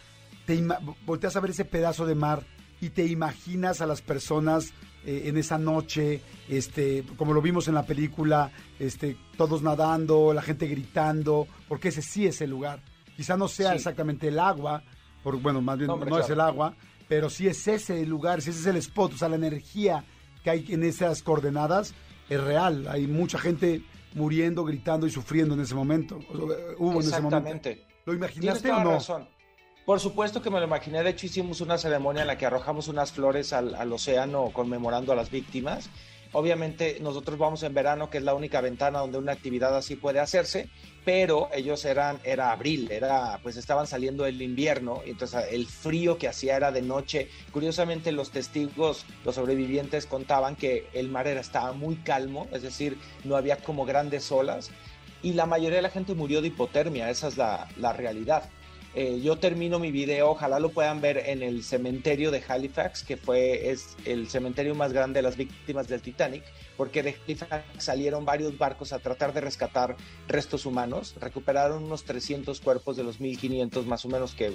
te 0.46 0.62
volteas 1.04 1.36
a 1.36 1.40
ver 1.40 1.50
ese 1.50 1.64
pedazo 1.64 2.06
de 2.06 2.14
mar 2.14 2.44
y 2.80 2.90
te 2.90 3.04
imaginas 3.06 3.80
a 3.80 3.86
las 3.86 4.00
personas 4.00 4.72
eh, 5.04 5.22
en 5.26 5.36
esa 5.36 5.58
noche, 5.58 6.22
este, 6.48 7.04
como 7.16 7.32
lo 7.32 7.42
vimos 7.42 7.68
en 7.68 7.74
la 7.74 7.84
película, 7.84 8.50
este, 8.78 9.16
todos 9.36 9.62
nadando, 9.62 10.32
la 10.32 10.42
gente 10.42 10.66
gritando, 10.66 11.46
porque 11.68 11.88
ese 11.88 12.02
sí 12.02 12.26
es 12.26 12.40
el 12.40 12.50
lugar. 12.50 12.82
Quizá 13.16 13.36
no 13.36 13.48
sea 13.48 13.74
exactamente 13.74 14.28
el 14.28 14.38
agua, 14.38 14.82
por, 15.22 15.36
bueno, 15.40 15.60
más 15.60 15.76
bien 15.76 15.88
no, 15.88 16.18
es 16.18 16.30
el 16.30 16.40
agua, 16.40 16.74
pero 17.08 17.28
sí 17.28 17.46
es 17.46 17.66
ese 17.68 18.04
lugar, 18.06 18.40
si 18.40 18.50
ese 18.50 18.60
es 18.60 18.66
el 18.66 18.76
spot, 18.76 19.14
o 19.14 19.16
sea, 19.16 19.28
la 19.28 19.36
energía 19.36 20.04
que 20.42 20.50
hay 20.50 20.66
en 20.70 20.82
esas 20.84 21.22
coordenadas 21.22 21.94
es 22.30 22.42
real. 22.42 22.86
Hay 22.88 23.06
mucha 23.06 23.38
gente 23.38 23.82
muriendo, 24.14 24.64
gritando 24.64 25.06
y 25.06 25.10
sufriendo 25.10 25.54
en 25.54 25.60
ese 25.60 25.74
momento. 25.74 26.18
Hubo 26.78 27.00
en 27.00 27.08
ese 27.08 27.20
momento. 27.20 27.70
¿Lo 28.04 28.14
imaginaste 28.14 28.70
o 28.70 28.82
no? 28.82 28.90
Razón. 28.92 29.28
Por 29.84 29.98
supuesto 29.98 30.42
que 30.42 30.50
me 30.50 30.60
lo 30.60 30.66
imaginé. 30.66 31.02
De 31.02 31.10
hecho, 31.10 31.26
hicimos 31.26 31.60
una 31.60 31.78
ceremonia 31.78 32.22
en 32.22 32.28
la 32.28 32.38
que 32.38 32.46
arrojamos 32.46 32.88
unas 32.88 33.12
flores 33.12 33.52
al, 33.52 33.92
océano 33.92 34.50
conmemorando 34.52 35.12
a 35.12 35.16
las 35.16 35.30
víctimas. 35.30 35.90
Obviamente 36.32 36.98
nosotros 37.00 37.38
vamos 37.38 37.62
en 37.64 37.74
verano, 37.74 38.08
que 38.08 38.18
es 38.18 38.24
la 38.24 38.34
única 38.34 38.60
ventana 38.60 39.00
donde 39.00 39.18
una 39.18 39.32
actividad 39.32 39.76
así 39.76 39.96
puede 39.96 40.20
hacerse, 40.20 40.68
pero 41.04 41.48
ellos 41.52 41.84
eran, 41.84 42.20
era 42.22 42.52
abril, 42.52 42.88
era, 42.90 43.40
pues 43.42 43.56
estaban 43.56 43.88
saliendo 43.88 44.26
el 44.26 44.40
invierno, 44.40 45.02
y 45.04 45.10
entonces 45.10 45.46
el 45.50 45.66
frío 45.66 46.18
que 46.18 46.28
hacía 46.28 46.56
era 46.56 46.70
de 46.70 46.82
noche. 46.82 47.28
Curiosamente 47.50 48.12
los 48.12 48.30
testigos, 48.30 49.06
los 49.24 49.34
sobrevivientes 49.34 50.06
contaban 50.06 50.54
que 50.54 50.88
el 50.92 51.08
mar 51.08 51.26
era, 51.26 51.40
estaba 51.40 51.72
muy 51.72 51.96
calmo, 51.96 52.46
es 52.52 52.62
decir, 52.62 52.96
no 53.24 53.36
había 53.36 53.56
como 53.56 53.84
grandes 53.84 54.30
olas, 54.30 54.70
y 55.22 55.32
la 55.32 55.46
mayoría 55.46 55.76
de 55.76 55.82
la 55.82 55.90
gente 55.90 56.14
murió 56.14 56.40
de 56.40 56.48
hipotermia, 56.48 57.10
esa 57.10 57.26
es 57.26 57.36
la, 57.36 57.68
la 57.76 57.92
realidad. 57.92 58.48
Eh, 58.94 59.20
yo 59.22 59.38
termino 59.38 59.78
mi 59.78 59.92
video, 59.92 60.30
ojalá 60.30 60.58
lo 60.58 60.70
puedan 60.70 61.00
ver 61.00 61.18
en 61.26 61.42
el 61.42 61.62
cementerio 61.62 62.32
de 62.32 62.42
Halifax, 62.46 63.04
que 63.04 63.16
fue 63.16 63.70
es 63.70 63.96
el 64.04 64.28
cementerio 64.28 64.74
más 64.74 64.92
grande 64.92 65.18
de 65.18 65.22
las 65.22 65.36
víctimas 65.36 65.86
del 65.86 66.02
Titanic, 66.02 66.42
porque 66.76 67.02
de 67.04 67.16
Halifax 67.24 67.64
salieron 67.78 68.24
varios 68.24 68.58
barcos 68.58 68.92
a 68.92 68.98
tratar 68.98 69.32
de 69.32 69.42
rescatar 69.42 69.96
restos 70.26 70.66
humanos, 70.66 71.14
recuperaron 71.20 71.84
unos 71.84 72.04
300 72.04 72.60
cuerpos 72.60 72.96
de 72.96 73.04
los 73.04 73.20
1500 73.20 73.86
más 73.86 74.04
o 74.04 74.08
menos 74.08 74.34
que, 74.34 74.50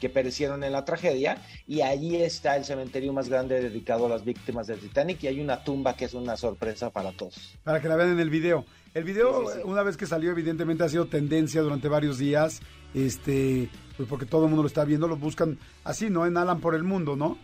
que 0.00 0.08
perecieron 0.08 0.64
en 0.64 0.72
la 0.72 0.84
tragedia, 0.84 1.38
y 1.66 1.82
allí 1.82 2.16
está 2.16 2.56
el 2.56 2.64
cementerio 2.64 3.12
más 3.12 3.28
grande 3.28 3.60
dedicado 3.60 4.06
a 4.06 4.08
las 4.08 4.24
víctimas 4.24 4.66
del 4.66 4.80
Titanic, 4.80 5.22
y 5.22 5.28
hay 5.28 5.40
una 5.40 5.62
tumba 5.62 5.94
que 5.94 6.06
es 6.06 6.14
una 6.14 6.36
sorpresa 6.36 6.90
para 6.90 7.12
todos. 7.12 7.58
Para 7.62 7.80
que 7.80 7.88
la 7.88 7.96
vean 7.96 8.10
en 8.10 8.20
el 8.20 8.30
video. 8.30 8.64
El 8.94 9.04
video, 9.04 9.44
una 9.64 9.84
vez 9.84 9.96
que 9.96 10.06
salió, 10.06 10.32
evidentemente 10.32 10.82
ha 10.82 10.88
sido 10.88 11.06
tendencia 11.06 11.62
durante 11.62 11.86
varios 11.86 12.18
días 12.18 12.60
este, 12.94 13.68
pues 13.96 14.08
porque 14.08 14.26
todo 14.26 14.44
el 14.44 14.48
mundo 14.48 14.62
lo 14.62 14.68
está 14.68 14.84
viendo, 14.84 15.08
lo 15.08 15.16
buscan 15.16 15.58
así, 15.84 16.10
¿no? 16.10 16.26
En 16.26 16.36
Alan 16.36 16.60
por 16.60 16.74
el 16.74 16.82
mundo, 16.82 17.16
¿no? 17.16 17.38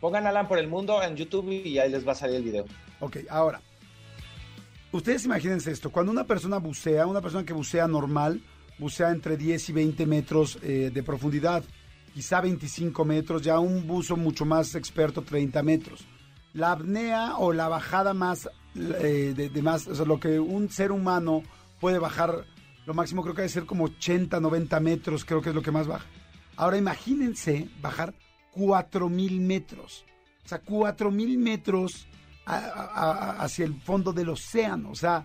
Pongan 0.00 0.26
Alan 0.26 0.48
por 0.48 0.58
el 0.58 0.68
mundo 0.68 1.02
en 1.02 1.16
YouTube 1.16 1.50
y 1.50 1.78
ahí 1.78 1.90
les 1.90 2.06
va 2.06 2.12
a 2.12 2.16
salir 2.16 2.36
el 2.36 2.42
video. 2.42 2.64
Ok, 3.00 3.18
ahora, 3.28 3.60
ustedes 4.92 5.24
imagínense 5.24 5.70
esto, 5.70 5.90
cuando 5.90 6.12
una 6.12 6.26
persona 6.26 6.58
bucea, 6.58 7.06
una 7.06 7.20
persona 7.20 7.44
que 7.44 7.52
bucea 7.52 7.86
normal, 7.86 8.40
bucea 8.78 9.10
entre 9.10 9.36
10 9.36 9.68
y 9.68 9.72
20 9.72 10.06
metros 10.06 10.58
eh, 10.62 10.90
de 10.92 11.02
profundidad, 11.02 11.64
quizá 12.12 12.40
25 12.40 13.04
metros, 13.04 13.42
ya 13.42 13.58
un 13.58 13.86
buzo 13.86 14.16
mucho 14.16 14.44
más 14.44 14.74
experto, 14.74 15.22
30 15.22 15.62
metros. 15.62 16.06
La 16.52 16.72
apnea 16.72 17.36
o 17.38 17.52
la 17.52 17.68
bajada 17.68 18.14
más, 18.14 18.48
eh, 18.76 19.32
de, 19.36 19.48
de, 19.48 19.62
más, 19.62 19.86
o 19.86 19.94
sea, 19.94 20.04
lo 20.04 20.20
que 20.20 20.38
un 20.38 20.70
ser 20.70 20.92
humano 20.92 21.42
puede 21.80 21.98
bajar 21.98 22.44
lo 22.86 22.94
máximo 22.94 23.22
creo 23.22 23.34
que 23.34 23.42
debe 23.42 23.48
ser 23.48 23.66
como 23.66 23.84
80, 23.84 24.40
90 24.40 24.80
metros, 24.80 25.24
creo 25.24 25.40
que 25.40 25.48
es 25.50 25.54
lo 25.54 25.62
que 25.62 25.70
más 25.70 25.86
baja. 25.86 26.06
Ahora 26.56 26.76
imagínense 26.76 27.68
bajar 27.80 28.14
4000 28.52 29.40
metros. 29.40 30.04
O 30.44 30.48
sea, 30.48 30.60
4000 30.60 31.38
metros 31.38 32.06
hacia 32.46 33.64
el 33.64 33.80
fondo 33.80 34.12
del 34.12 34.28
océano. 34.28 34.90
O 34.90 34.94
sea, 34.94 35.24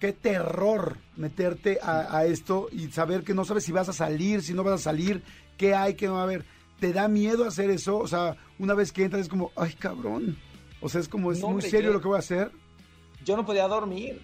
qué 0.00 0.14
terror 0.14 0.96
meterte 1.16 1.78
a, 1.82 2.24
esto 2.24 2.68
y 2.72 2.90
saber 2.90 3.22
que 3.22 3.34
no 3.34 3.44
sabes 3.44 3.64
si 3.64 3.70
vas 3.70 3.88
a 3.90 3.92
salir, 3.92 4.42
si 4.42 4.54
no 4.54 4.64
vas 4.64 4.80
a 4.80 4.84
salir, 4.84 5.22
qué 5.58 5.74
hay, 5.74 5.94
qué 5.94 6.06
no 6.06 6.14
va 6.14 6.20
a 6.20 6.24
haber. 6.24 6.44
¿Te 6.80 6.94
da 6.94 7.06
miedo 7.06 7.44
hacer 7.44 7.70
eso? 7.70 7.98
O 7.98 8.08
sea, 8.08 8.36
una 8.58 8.72
vez 8.72 8.90
que 8.90 9.04
entras 9.04 9.22
es 9.22 9.28
como, 9.28 9.52
ay 9.54 9.74
cabrón. 9.74 10.38
O 10.80 10.88
sea, 10.88 11.02
es 11.02 11.08
como, 11.08 11.30
es 11.30 11.42
muy 11.42 11.60
serio 11.60 11.92
lo 11.92 12.00
que 12.00 12.08
voy 12.08 12.16
a 12.16 12.20
hacer. 12.20 12.50
Yo 13.24 13.36
no 13.36 13.44
podía 13.44 13.68
dormir. 13.68 14.22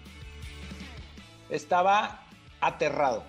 Estaba 1.51 2.25
aterrado. 2.59 3.23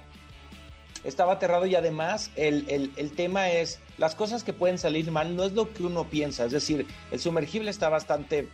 Estaba 1.04 1.34
aterrado 1.34 1.66
y 1.66 1.74
además 1.74 2.30
el, 2.34 3.12
tema 3.14 3.50
es, 3.50 3.78
las 3.98 4.14
cosas 4.14 4.42
que 4.42 4.54
pueden 4.54 4.78
salir 4.78 5.10
mal 5.10 5.36
no 5.36 5.44
es 5.44 5.52
lo 5.52 5.72
que 5.72 5.82
uno 5.82 6.04
piensa, 6.08 6.46
es 6.46 6.52
decir, 6.52 6.86
el 7.12 7.20
sumergible 7.20 7.70
está 7.70 7.88
bastante, 7.88 8.48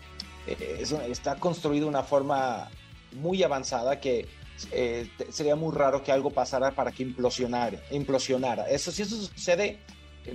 eh, 0.46 0.84
está 1.08 1.36
construido 1.36 1.84
de 1.86 1.90
una 1.90 2.02
forma 2.02 2.68
muy 3.14 3.42
avanzada 3.42 4.00
que 4.00 4.26
eh, 4.70 5.08
sería 5.30 5.56
muy 5.56 5.74
raro 5.74 6.02
que 6.02 6.12
algo 6.12 6.30
pasara 6.30 6.70
para 6.72 6.92
que 6.92 7.02
implosionara. 7.02 7.78
implosionara. 7.90 8.68
Eso, 8.68 8.92
si 8.92 9.02
eso 9.02 9.16
sucede, 9.16 9.78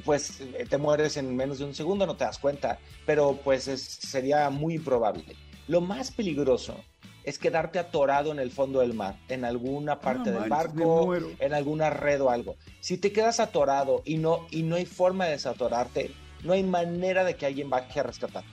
pues 0.04 0.42
eh, 0.42 0.66
te 0.70 0.78
mueres 0.78 1.18
en 1.18 1.36
menos 1.36 1.60
de 1.60 1.66
un 1.66 1.74
segundo, 1.74 2.06
no 2.06 2.16
te 2.16 2.26
das 2.26 2.38
cuenta, 2.38 2.80
pero 3.06 3.40
pues 3.44 3.64
sería 3.64 4.50
muy 4.50 4.76
improbable. 4.76 5.24
Lo 5.68 5.82
más 5.82 6.12
peligroso 6.12 6.76
es 7.24 7.38
quedarte 7.38 7.80
atorado 7.80 8.32
en 8.32 8.40
el 8.40 8.52
fondo 8.52 8.80
del 8.80 8.94
mar, 8.94 9.18
en 9.28 9.46
alguna 9.46 10.00
parte 10.00 10.32
del 10.32 10.50
barco, 10.50 11.16
en 11.16 11.54
alguna 11.54 11.90
red 11.90 12.22
o 12.22 12.30
algo. 12.30 12.56
Si 12.80 12.98
te 12.98 13.12
quedas 13.12 13.40
atorado 13.40 14.02
y 14.06 14.18
no, 14.18 14.48
y 14.52 14.64
no 14.64 14.76
hay 14.76 14.86
forma 14.86 15.26
de 15.26 15.32
desatorarte, 15.32 16.12
no 16.44 16.54
hay 16.54 16.64
manera 16.64 17.24
de 17.24 17.36
que 17.36 17.46
alguien 17.46 17.70
baje 17.70 18.00
a 18.00 18.04
rescatarte. 18.04 18.50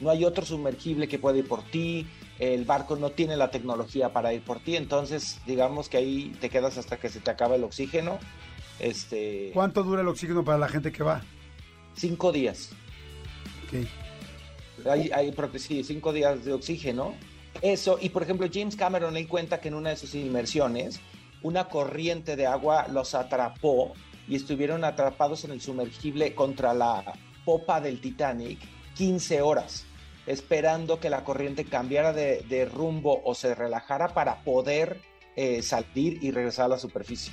No 0.00 0.10
hay 0.10 0.24
otro 0.24 0.44
sumergible 0.44 1.08
que 1.08 1.18
pueda 1.18 1.38
ir 1.38 1.48
por 1.48 1.62
ti, 1.64 2.06
el 2.42 2.64
barco 2.64 2.96
no 2.96 3.10
tiene 3.10 3.36
la 3.36 3.50
tecnología 3.50 4.12
para 4.12 4.32
ir 4.32 4.42
por 4.42 4.60
ti, 4.60 4.76
entonces 4.76 5.40
digamos 5.46 5.88
que 5.88 5.98
ahí 5.98 6.36
te 6.40 6.50
quedas 6.50 6.78
hasta 6.78 6.98
que 6.98 7.08
se 7.08 7.20
te 7.20 7.30
acaba 7.30 7.56
el 7.56 7.64
oxígeno. 7.64 8.18
Este... 8.78 9.50
¿Cuánto 9.54 9.82
dura 9.82 10.02
el 10.02 10.08
oxígeno 10.08 10.44
para 10.44 10.58
la 10.58 10.68
gente 10.68 10.90
que 10.92 11.02
va? 11.02 11.22
Cinco 11.94 12.32
días. 12.32 12.70
Ok. 13.64 14.86
Hay, 14.86 15.10
hay 15.12 15.34
sí, 15.56 15.84
cinco 15.84 16.12
días 16.12 16.44
de 16.44 16.52
oxígeno 16.52 17.14
eso, 17.60 17.98
y 18.00 18.08
por 18.08 18.22
ejemplo, 18.22 18.48
James 18.52 18.76
Cameron 18.76 19.14
le 19.14 19.26
cuenta 19.28 19.60
que 19.60 19.68
en 19.68 19.74
una 19.74 19.90
de 19.90 19.96
sus 19.96 20.14
inmersiones, 20.14 21.00
una 21.42 21.68
corriente 21.68 22.36
de 22.36 22.46
agua 22.46 22.88
los 22.88 23.14
atrapó 23.14 23.92
y 24.26 24.36
estuvieron 24.36 24.84
atrapados 24.84 25.44
en 25.44 25.50
el 25.50 25.60
sumergible 25.60 26.34
contra 26.34 26.72
la 26.72 27.04
popa 27.44 27.80
del 27.80 28.00
Titanic 28.00 28.58
15 28.94 29.42
horas, 29.42 29.84
esperando 30.26 31.00
que 31.00 31.10
la 31.10 31.24
corriente 31.24 31.64
cambiara 31.64 32.12
de, 32.12 32.70
rumbo 32.72 33.22
o 33.24 33.34
se 33.34 33.54
relajara 33.54 34.08
para 34.08 34.42
poder 34.44 35.00
eh, 35.36 35.62
salir 35.62 36.22
y 36.22 36.30
regresar 36.30 36.66
a 36.66 36.68
la 36.68 36.78
superficie. 36.78 37.32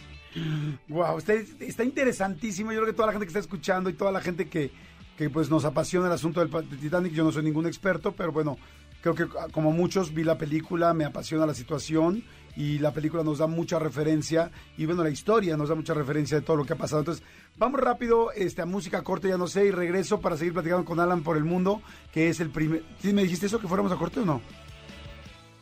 Wow, 0.88 1.16
usted 1.16 1.46
está 1.62 1.84
interesantísimo. 1.84 2.72
Yo 2.72 2.80
creo 2.80 2.94
que 2.94 2.96
toda 2.96 3.08
la 3.08 3.14
gente 3.14 3.26
que 3.26 3.30
está 3.30 3.40
escuchando 3.40 3.90
y 3.90 3.94
toda 3.94 4.12
la 4.12 4.22
gente 4.22 4.48
que, 4.48 4.72
que 5.18 5.30
pues 5.30 5.50
nos 5.50 5.66
apasiona 5.66 6.08
el 6.08 6.14
asunto 6.14 6.46
del 6.46 6.68
Titanic, 6.80 7.14
yo 7.14 7.24
no 7.24 7.32
soy 7.32 7.44
ningún 7.44 7.68
experto, 7.68 8.12
pero 8.14 8.32
bueno, 8.32 8.58
creo 9.02 9.16
que 9.16 9.24
ah, 9.40 9.48
como 9.52 9.72
muchos 9.72 10.14
vi 10.14 10.24
la 10.24 10.38
película, 10.38 10.94
me 10.94 11.06
apasiona 11.06 11.46
la 11.46 11.54
situación 11.54 12.24
y 12.56 12.80
la 12.80 12.94
película 12.94 13.24
nos 13.24 13.38
da 13.38 13.48
mucha 13.48 13.80
referencia 13.80 14.52
y 14.78 14.86
bueno, 14.86 15.04
la 15.04 15.10
historia 15.10 15.58
nos 15.58 15.70
da 15.70 15.76
mucha 15.76 15.94
referencia 15.94 16.40
de 16.40 16.46
todo 16.46 16.58
lo 16.58 16.66
que 16.66 16.74
ha 16.74 16.78
pasado. 16.78 17.02
Entonces, 17.02 17.24
vamos 17.58 17.80
rápido 17.80 18.32
este, 18.32 18.62
a 18.62 18.66
música 18.66 19.04
corte, 19.04 19.30
ya 19.30 19.38
no 19.38 19.48
sé, 19.48 19.66
y 19.66 19.72
regreso 19.72 20.20
para 20.20 20.38
seguir 20.38 20.54
platicando 20.54 20.86
con 20.86 21.00
Alan 21.00 21.24
por 21.24 21.38
el 21.38 21.44
mundo, 21.44 21.82
que 22.12 22.30
es 22.30 22.40
el 22.40 22.50
primer... 22.50 22.84
¿Sí 23.02 23.14
me 23.14 23.24
dijiste 23.24 23.46
eso, 23.46 23.60
que 23.60 23.68
fuéramos 23.68 23.92
a 23.92 23.98
corte 23.98 24.20
o 24.20 24.26
no? 24.26 24.42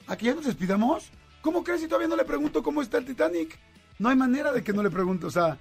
¿Aquí 0.08 0.26
ya 0.26 0.36
nos 0.36 0.46
despidamos? 0.46 1.12
¿Cómo 1.42 1.64
crees 1.64 1.82
si 1.82 1.88
todavía 1.88 2.08
no 2.08 2.16
le 2.16 2.26
pregunto 2.26 2.64
cómo 2.64 2.82
está 2.82 2.98
el 2.98 3.06
Titanic? 3.06 3.58
No 4.00 4.10
hay 4.10 4.16
manera 4.16 4.52
de 4.52 4.64
que 4.64 4.74
no 4.74 4.84
le 4.84 4.90
pregunte, 4.90 5.26
o 5.26 5.32
sea, 5.32 5.58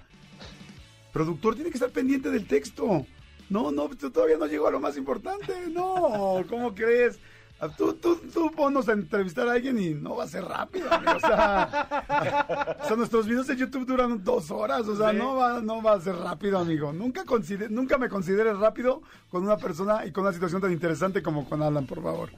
productor 1.11 1.55
tiene 1.55 1.69
que 1.69 1.77
estar 1.77 1.91
pendiente 1.91 2.29
del 2.29 2.47
texto. 2.47 3.05
No, 3.49 3.71
no, 3.71 3.89
todavía 3.89 4.37
no 4.37 4.45
llegó 4.45 4.67
a 4.67 4.71
lo 4.71 4.79
más 4.79 4.97
importante. 4.97 5.53
No, 5.71 6.43
¿cómo 6.49 6.75
crees? 6.75 7.19
Ah, 7.59 7.69
tú, 7.75 7.93
tú, 7.93 8.15
tú 8.31 8.51
ponnos 8.51 8.87
a 8.87 8.93
entrevistar 8.93 9.47
a 9.47 9.53
alguien 9.53 9.79
y 9.79 9.95
no 9.95 10.15
va 10.15 10.25
a 10.25 10.27
ser 10.27 10.45
rápido, 10.45 10.87
O 11.17 11.19
sea, 11.19 12.95
nuestros 12.95 13.25
videos 13.25 13.47
de 13.47 13.55
YouTube 13.55 13.85
duran 13.87 14.23
dos 14.23 14.51
horas. 14.51 14.87
O 14.87 14.95
sea, 14.95 15.11
no, 15.11 15.35
va, 15.35 15.59
no 15.61 15.81
va 15.81 15.93
a 15.93 16.01
ser 16.01 16.15
rápido, 16.15 16.59
amigo. 16.59 16.93
Nunca, 16.93 17.23
nunca 17.69 17.97
me 17.97 18.09
consideres 18.09 18.57
rápido 18.57 19.01
con 19.29 19.43
una 19.43 19.57
persona 19.57 20.05
y 20.05 20.11
con 20.11 20.23
una 20.23 20.33
situación 20.33 20.61
tan 20.61 20.71
interesante 20.71 21.23
como 21.23 21.49
con 21.49 21.63
Alan, 21.63 21.87
por 21.87 22.03
favor. 22.03 22.29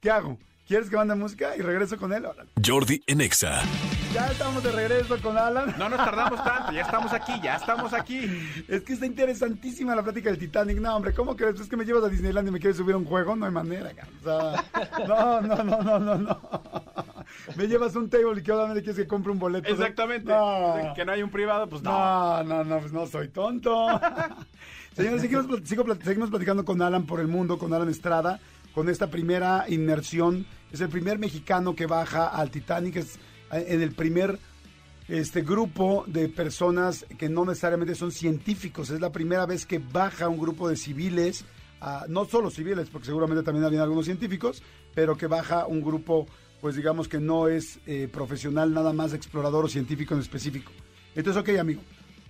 ¿Qué 0.00 0.10
hago? 0.10 0.38
¿Quieres 0.68 0.88
que 0.88 0.96
mande 0.96 1.16
música? 1.16 1.56
Y 1.56 1.62
regreso 1.62 1.96
con 1.98 2.12
él. 2.12 2.24
Jordi 2.64 3.02
Enexa. 3.08 3.62
Ya 4.12 4.26
estamos 4.26 4.62
de 4.62 4.72
regreso 4.72 5.20
con 5.22 5.38
Alan. 5.38 5.74
No 5.78 5.88
nos 5.88 5.98
tardamos 5.98 6.42
tanto, 6.42 6.72
ya 6.72 6.82
estamos 6.82 7.12
aquí, 7.12 7.32
ya 7.42 7.56
estamos 7.56 7.92
aquí. 7.92 8.28
Es 8.68 8.82
que 8.82 8.94
está 8.94 9.06
interesantísima 9.06 9.94
la 9.94 10.02
plática 10.02 10.30
del 10.30 10.38
Titanic. 10.38 10.78
No, 10.78 10.96
hombre, 10.96 11.14
¿cómo 11.14 11.36
que 11.36 11.46
después 11.46 11.68
que 11.68 11.76
me 11.76 11.84
llevas 11.84 12.04
a 12.04 12.08
Disneyland 12.08 12.48
y 12.48 12.50
me 12.50 12.58
quieres 12.58 12.76
subir 12.76 12.94
a 12.94 12.98
un 12.98 13.04
juego? 13.04 13.36
No 13.36 13.46
hay 13.46 13.52
manera, 13.52 13.92
o 14.20 14.24
sea, 14.24 14.64
no, 15.06 15.40
no, 15.40 15.62
no, 15.62 15.82
no, 15.82 15.98
no, 15.98 16.14
no. 16.16 16.40
Me 17.56 17.68
llevas 17.68 17.94
un 17.94 18.10
table 18.10 18.40
y 18.40 18.42
que 18.42 18.50
ahora 18.50 18.74
me 18.74 18.80
quieres 18.80 18.96
que 18.96 19.06
compre 19.06 19.32
un 19.32 19.38
boleto. 19.38 19.68
Exactamente. 19.68 20.32
Que 20.96 21.04
no 21.04 21.12
hay 21.12 21.22
un 21.22 21.30
privado, 21.30 21.68
pues 21.68 21.82
no. 21.82 21.90
No, 21.90 22.42
no, 22.42 22.64
no, 22.64 22.80
pues 22.80 22.92
no 22.92 23.06
soy 23.06 23.28
tonto. 23.28 23.86
Señores, 24.96 25.20
seguimos, 25.22 25.46
seguimos 26.02 26.30
platicando 26.30 26.64
con 26.64 26.82
Alan 26.82 27.06
por 27.06 27.20
el 27.20 27.28
mundo, 27.28 27.58
con 27.58 27.72
Alan 27.72 27.88
Estrada, 27.88 28.40
con 28.74 28.88
esta 28.88 29.08
primera 29.08 29.66
inmersión 29.68 30.46
es 30.72 30.80
el 30.80 30.88
primer 30.88 31.18
mexicano 31.18 31.74
que 31.74 31.86
baja 31.86 32.28
al 32.28 32.50
Titanic, 32.50 32.96
es 32.96 33.18
en 33.50 33.82
el 33.82 33.92
primer 33.92 34.38
este 35.10 35.42
grupo 35.42 36.04
de 36.06 36.28
personas 36.28 37.04
que 37.18 37.28
no 37.28 37.44
necesariamente 37.44 37.94
son 37.94 38.12
científicos. 38.12 38.90
Es 38.90 39.00
la 39.00 39.10
primera 39.10 39.44
vez 39.44 39.66
que 39.66 39.78
baja 39.78 40.28
un 40.28 40.38
grupo 40.38 40.68
de 40.68 40.76
civiles, 40.76 41.44
ah, 41.80 42.06
no 42.08 42.26
solo 42.26 42.50
civiles, 42.50 42.88
porque 42.90 43.06
seguramente 43.06 43.42
también 43.42 43.64
había 43.64 43.82
algunos 43.82 44.04
científicos, 44.04 44.62
pero 44.94 45.16
que 45.16 45.26
baja 45.26 45.66
un 45.66 45.82
grupo, 45.82 46.26
pues 46.60 46.76
digamos 46.76 47.08
que 47.08 47.18
no 47.18 47.48
es 47.48 47.80
eh, 47.86 48.08
profesional, 48.10 48.72
nada 48.72 48.92
más 48.92 49.12
explorador 49.12 49.64
o 49.64 49.68
científico 49.68 50.14
en 50.14 50.20
específico. 50.20 50.70
Entonces, 51.16 51.42
ok, 51.42 51.58
amigo, 51.58 51.82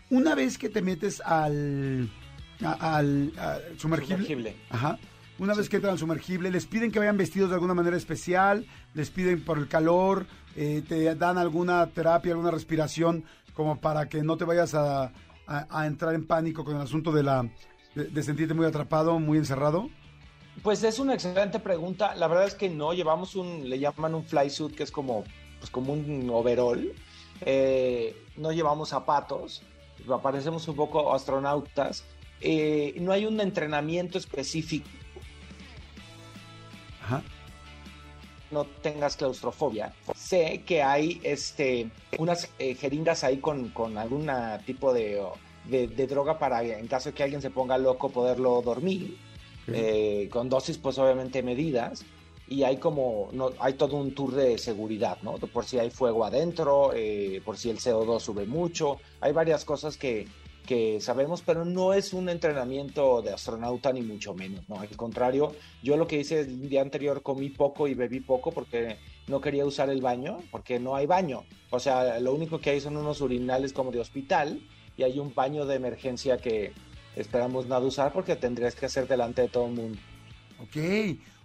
una 0.08 0.34
vez 0.34 0.56
que 0.56 0.70
te 0.70 0.80
metes 0.80 1.20
al, 1.20 2.08
al, 2.62 3.32
sumergible, 3.76 4.56
Ajá, 4.70 4.98
una 5.40 5.54
vez 5.54 5.68
que 5.68 5.76
entran 5.76 5.94
al 5.94 5.98
sumergible, 5.98 6.50
les 6.50 6.66
piden 6.66 6.92
que 6.92 6.98
vayan 6.98 7.16
vestidos 7.16 7.48
de 7.48 7.54
alguna 7.54 7.72
manera 7.72 7.96
especial, 7.96 8.66
les 8.94 9.10
piden 9.10 9.42
por 9.42 9.56
el 9.58 9.68
calor, 9.68 10.26
eh, 10.54 10.82
te 10.86 11.14
dan 11.14 11.38
alguna 11.38 11.86
terapia, 11.86 12.32
alguna 12.32 12.50
respiración, 12.50 13.24
como 13.54 13.80
para 13.80 14.08
que 14.08 14.22
no 14.22 14.36
te 14.36 14.44
vayas 14.44 14.74
a, 14.74 15.12
entrar 15.84 16.14
en 16.14 16.26
pánico 16.26 16.64
con 16.64 16.76
el 16.76 16.82
asunto 16.82 17.10
de, 17.10 17.24
la, 17.24 17.50
de, 17.94 18.22
sentirte 18.22 18.54
muy 18.54 18.66
atrapado, 18.66 19.18
muy 19.18 19.38
encerrado. 19.38 19.88
Pues 20.62 20.84
es 20.84 20.98
una 20.98 21.14
excelente 21.14 21.58
pregunta. 21.58 22.14
La 22.14 22.28
verdad 22.28 22.46
es 22.46 22.54
que 22.54 22.68
no, 22.68 22.92
llevamos 22.92 23.34
un, 23.34 23.68
le 23.68 23.78
llaman 23.80 24.14
un 24.14 24.24
fly 24.24 24.48
suit, 24.48 24.76
que 24.76 24.84
es 24.84 24.92
como, 24.92 25.24
pues 25.58 25.70
como 25.70 25.94
un 25.94 26.30
overall. 26.30 26.92
Eh, 27.40 28.14
no 28.36 28.52
llevamos 28.52 28.90
zapatos 28.90 29.62
parecemos 30.22 30.66
un 30.68 30.76
poco 30.76 31.14
astronautas, 31.14 32.04
eh, 32.40 32.94
no 33.00 33.12
hay 33.12 33.26
un 33.26 33.40
entrenamiento 33.40 34.18
específico. 34.18 34.88
Ajá. 37.10 37.22
No 38.50 38.64
tengas 38.64 39.16
claustrofobia. 39.16 39.92
Sé 40.14 40.62
que 40.66 40.82
hay 40.82 41.20
este, 41.22 41.90
unas 42.18 42.48
eh, 42.58 42.74
jeringas 42.74 43.22
ahí 43.24 43.38
con, 43.38 43.70
con 43.70 43.96
algún 43.98 44.28
tipo 44.66 44.92
de, 44.92 45.22
de, 45.66 45.88
de 45.88 46.06
droga 46.06 46.38
para, 46.38 46.62
en 46.62 46.86
caso 46.86 47.10
de 47.10 47.14
que 47.14 47.22
alguien 47.22 47.42
se 47.42 47.50
ponga 47.50 47.78
loco, 47.78 48.10
poderlo 48.10 48.62
dormir. 48.62 49.16
Eh, 49.72 50.28
con 50.32 50.48
dosis 50.48 50.78
pues 50.78 50.98
obviamente 50.98 51.44
medidas 51.44 52.04
y 52.48 52.64
hay 52.64 52.78
como 52.78 53.28
no 53.32 53.50
hay 53.60 53.74
todo 53.74 53.96
un 53.96 54.14
tour 54.14 54.34
de 54.34 54.58
seguridad 54.58 55.18
no 55.22 55.34
por 55.34 55.64
si 55.64 55.78
hay 55.78 55.90
fuego 55.90 56.24
adentro 56.24 56.92
eh, 56.92 57.40
por 57.44 57.56
si 57.56 57.70
el 57.70 57.78
CO2 57.78 58.18
sube 58.18 58.46
mucho 58.46 58.98
hay 59.20 59.32
varias 59.32 59.64
cosas 59.64 59.96
que, 59.96 60.26
que 60.66 61.00
sabemos 61.00 61.42
pero 61.42 61.64
no 61.64 61.94
es 61.94 62.12
un 62.12 62.28
entrenamiento 62.28 63.22
de 63.22 63.32
astronauta 63.32 63.92
ni 63.92 64.02
mucho 64.02 64.34
menos 64.34 64.68
no 64.68 64.80
al 64.80 64.88
contrario 64.96 65.54
yo 65.82 65.96
lo 65.96 66.06
que 66.06 66.20
hice 66.20 66.40
el 66.40 66.68
día 66.68 66.82
anterior 66.82 67.22
comí 67.22 67.50
poco 67.50 67.88
y 67.88 67.94
bebí 67.94 68.20
poco 68.20 68.52
porque 68.52 68.98
no 69.26 69.40
quería 69.40 69.64
usar 69.64 69.90
el 69.90 70.00
baño 70.00 70.38
porque 70.50 70.78
no 70.78 70.94
hay 70.96 71.06
baño 71.06 71.44
o 71.70 71.80
sea 71.80 72.20
lo 72.20 72.34
único 72.34 72.60
que 72.60 72.70
hay 72.70 72.80
son 72.80 72.96
unos 72.96 73.20
urinales 73.20 73.72
como 73.72 73.90
de 73.90 74.00
hospital 74.00 74.60
y 74.96 75.02
hay 75.02 75.18
un 75.18 75.34
baño 75.34 75.64
de 75.64 75.76
emergencia 75.76 76.36
que 76.36 76.72
esperamos 77.16 77.66
nada 77.66 77.86
usar 77.86 78.12
porque 78.12 78.36
tendrías 78.36 78.74
que 78.74 78.86
hacer 78.86 79.08
delante 79.08 79.42
de 79.42 79.48
todo 79.48 79.66
el 79.66 79.72
mundo. 79.72 79.98
Ok, 80.60 80.76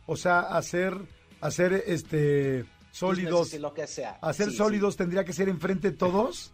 o 0.06 0.18
sea, 0.18 0.42
hacer, 0.42 0.94
hacer 1.42 1.84
este 1.88 2.66
sólidos, 2.92 3.54
lo 3.54 3.74
que 3.74 3.88
sea. 3.88 4.18
hacer 4.22 4.50
Sí, 4.50 4.58
sólidos 4.58 4.98
tendría 4.98 5.24
que 5.24 5.34
ser 5.34 5.50
enfrente 5.50 5.92
de 5.92 5.98
todos. 5.98 6.52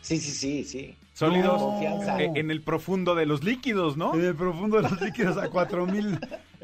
Sí, 0.00 0.18
sí, 0.18 0.30
sí, 0.30 0.64
sí. 0.64 0.96
Sólidos 1.14 1.60
No. 1.60 1.80
Eh, 2.18 2.30
en 2.34 2.50
el 2.50 2.62
profundo 2.62 3.14
de 3.14 3.26
los 3.26 3.44
líquidos, 3.44 3.96
¿no? 3.96 4.14
En 4.14 4.24
el 4.24 4.34
profundo 4.34 4.76
de 4.78 4.84
los 4.88 5.00
líquidos 5.00 5.36
a 5.36 5.48
4000 5.50 6.18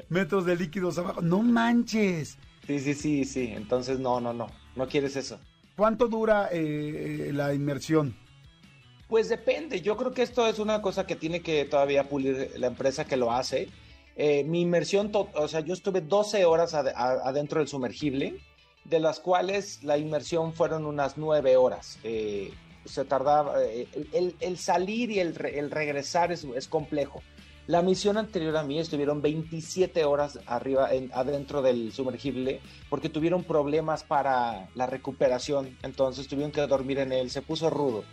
metros 0.09 0.47
de 0.47 0.57
líquidos 0.57 0.99
abajo. 0.99 1.21
No 1.21 1.43
manches. 1.43 2.39
Sí, 2.67 2.81
sí, 2.81 2.95
sí, 2.95 3.25
sí. 3.25 3.53
Entonces, 3.55 3.99
no, 3.99 4.21
no, 4.21 4.33
no. 4.33 4.47
No 4.77 4.89
quieres 4.89 5.17
eso. 5.17 5.39
¿Cuánto 5.77 6.09
dura 6.09 6.49
eh, 6.51 7.31
la 7.35 7.53
inmersión? 7.55 8.17
Pues 9.09 9.29
depende. 9.29 9.81
Yo 9.81 9.97
creo 9.97 10.13
que 10.13 10.23
esto 10.23 10.47
es 10.47 10.59
una 10.59 10.83
cosa 10.83 11.07
que 11.07 11.17
tiene 11.17 11.41
que 11.41 11.65
todavía 11.65 12.09
pulir 12.09 12.53
la 12.57 12.67
empresa 12.67 13.05
que 13.05 13.17
lo 13.17 13.33
hace. 13.33 13.69
Eh, 14.17 14.45
mi 14.45 14.61
inmersión, 14.63 15.11
o 15.15 15.49
sea, 15.49 15.61
yo 15.61 15.73
estuve 15.75 16.01
12 16.01 16.45
horas 16.45 16.75
ad- 16.75 16.89
adentro 16.97 17.61
del 17.61 17.69
sumergible, 17.69 18.39
de 18.85 19.01
las 19.01 19.21
cuales 19.21 19.83
la 19.85 19.97
inmersión 19.99 20.53
fueron 20.53 20.85
unas 20.87 21.17
9 21.17 21.57
horas. 21.57 21.99
Eh, 22.03 22.53
se 22.89 23.05
tardaba, 23.05 23.63
eh, 23.63 23.87
el, 24.13 24.35
el 24.41 24.59
salir 24.59 25.11
y 25.11 25.21
el, 25.21 25.37
el 25.55 25.71
regresar 25.71 26.33
es, 26.33 26.45
es 26.45 26.69
complejo. 26.69 27.23
La 27.67 27.83
misión 27.83 28.17
anterior 28.17 28.57
a 28.57 28.63
mí 28.63 28.79
estuvieron 28.79 29.21
27 29.21 30.05
horas 30.07 30.39
arriba, 30.47 30.93
en- 30.95 31.11
adentro 31.13 31.61
del 31.61 31.93
sumergible, 31.93 32.61
porque 32.89 33.11
tuvieron 33.11 33.45
problemas 33.45 34.05
para 34.05 34.69
la 34.75 34.87
recuperación, 34.87 35.77
entonces 35.83 36.29
tuvieron 36.29 36.51
que 36.51 36.63
dormir 36.67 36.99
en 36.99 37.13
él, 37.13 37.31
se 37.31 37.43
puso 37.43 37.69
rudo. 37.69 38.05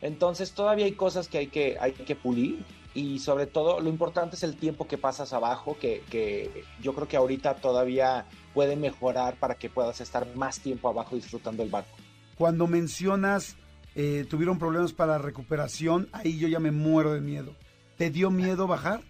Entonces 0.00 0.52
todavía 0.52 0.86
hay 0.86 0.92
cosas 0.92 1.28
que 1.28 1.38
hay 1.38 1.46
que, 1.48 1.76
hay 1.78 1.92
que 1.92 2.16
pulir 2.16 2.64
y 2.94 3.18
sobre 3.20 3.46
todo 3.46 3.80
lo 3.80 3.88
importante 3.88 4.36
es 4.36 4.42
el 4.42 4.56
tiempo 4.56 4.86
que 4.88 4.98
pasas 4.98 5.32
abajo, 5.32 5.76
que, 5.78 6.02
que 6.10 6.64
yo 6.82 6.94
creo 6.94 7.06
que 7.06 7.16
ahorita 7.16 7.54
todavía 7.56 8.26
puede 8.54 8.76
mejorar 8.76 9.36
para 9.36 9.54
que 9.56 9.68
puedas 9.70 10.00
estar 10.00 10.26
más 10.34 10.58
tiempo 10.60 10.88
abajo 10.88 11.14
disfrutando 11.16 11.62
el 11.62 11.68
barco. 11.70 11.96
Cuando 12.36 12.66
mencionas 12.66 13.56
eh, 13.94 14.26
tuvieron 14.28 14.58
problemas 14.58 14.92
para 14.92 15.12
la 15.12 15.18
recuperación, 15.18 16.08
ahí 16.12 16.38
yo 16.38 16.48
ya 16.48 16.58
me 16.60 16.70
muero 16.70 17.12
de 17.12 17.20
miedo. 17.20 17.54
¿Te 17.98 18.10
dio 18.10 18.30
miedo 18.30 18.66
bajar? 18.66 19.00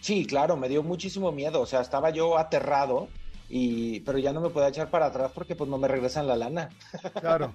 Sí, 0.00 0.26
claro, 0.26 0.56
me 0.56 0.68
dio 0.68 0.82
muchísimo 0.82 1.32
miedo, 1.32 1.60
o 1.62 1.66
sea, 1.66 1.80
estaba 1.80 2.10
yo 2.10 2.36
aterrado, 2.38 3.08
y, 3.48 4.00
pero 4.00 4.18
ya 4.18 4.32
no 4.32 4.40
me 4.40 4.50
podía 4.50 4.68
echar 4.68 4.90
para 4.90 5.06
atrás 5.06 5.32
porque 5.34 5.56
pues 5.56 5.68
no 5.70 5.78
me 5.78 5.88
regresan 5.88 6.26
la 6.26 6.36
lana. 6.36 6.70
Claro. 7.20 7.52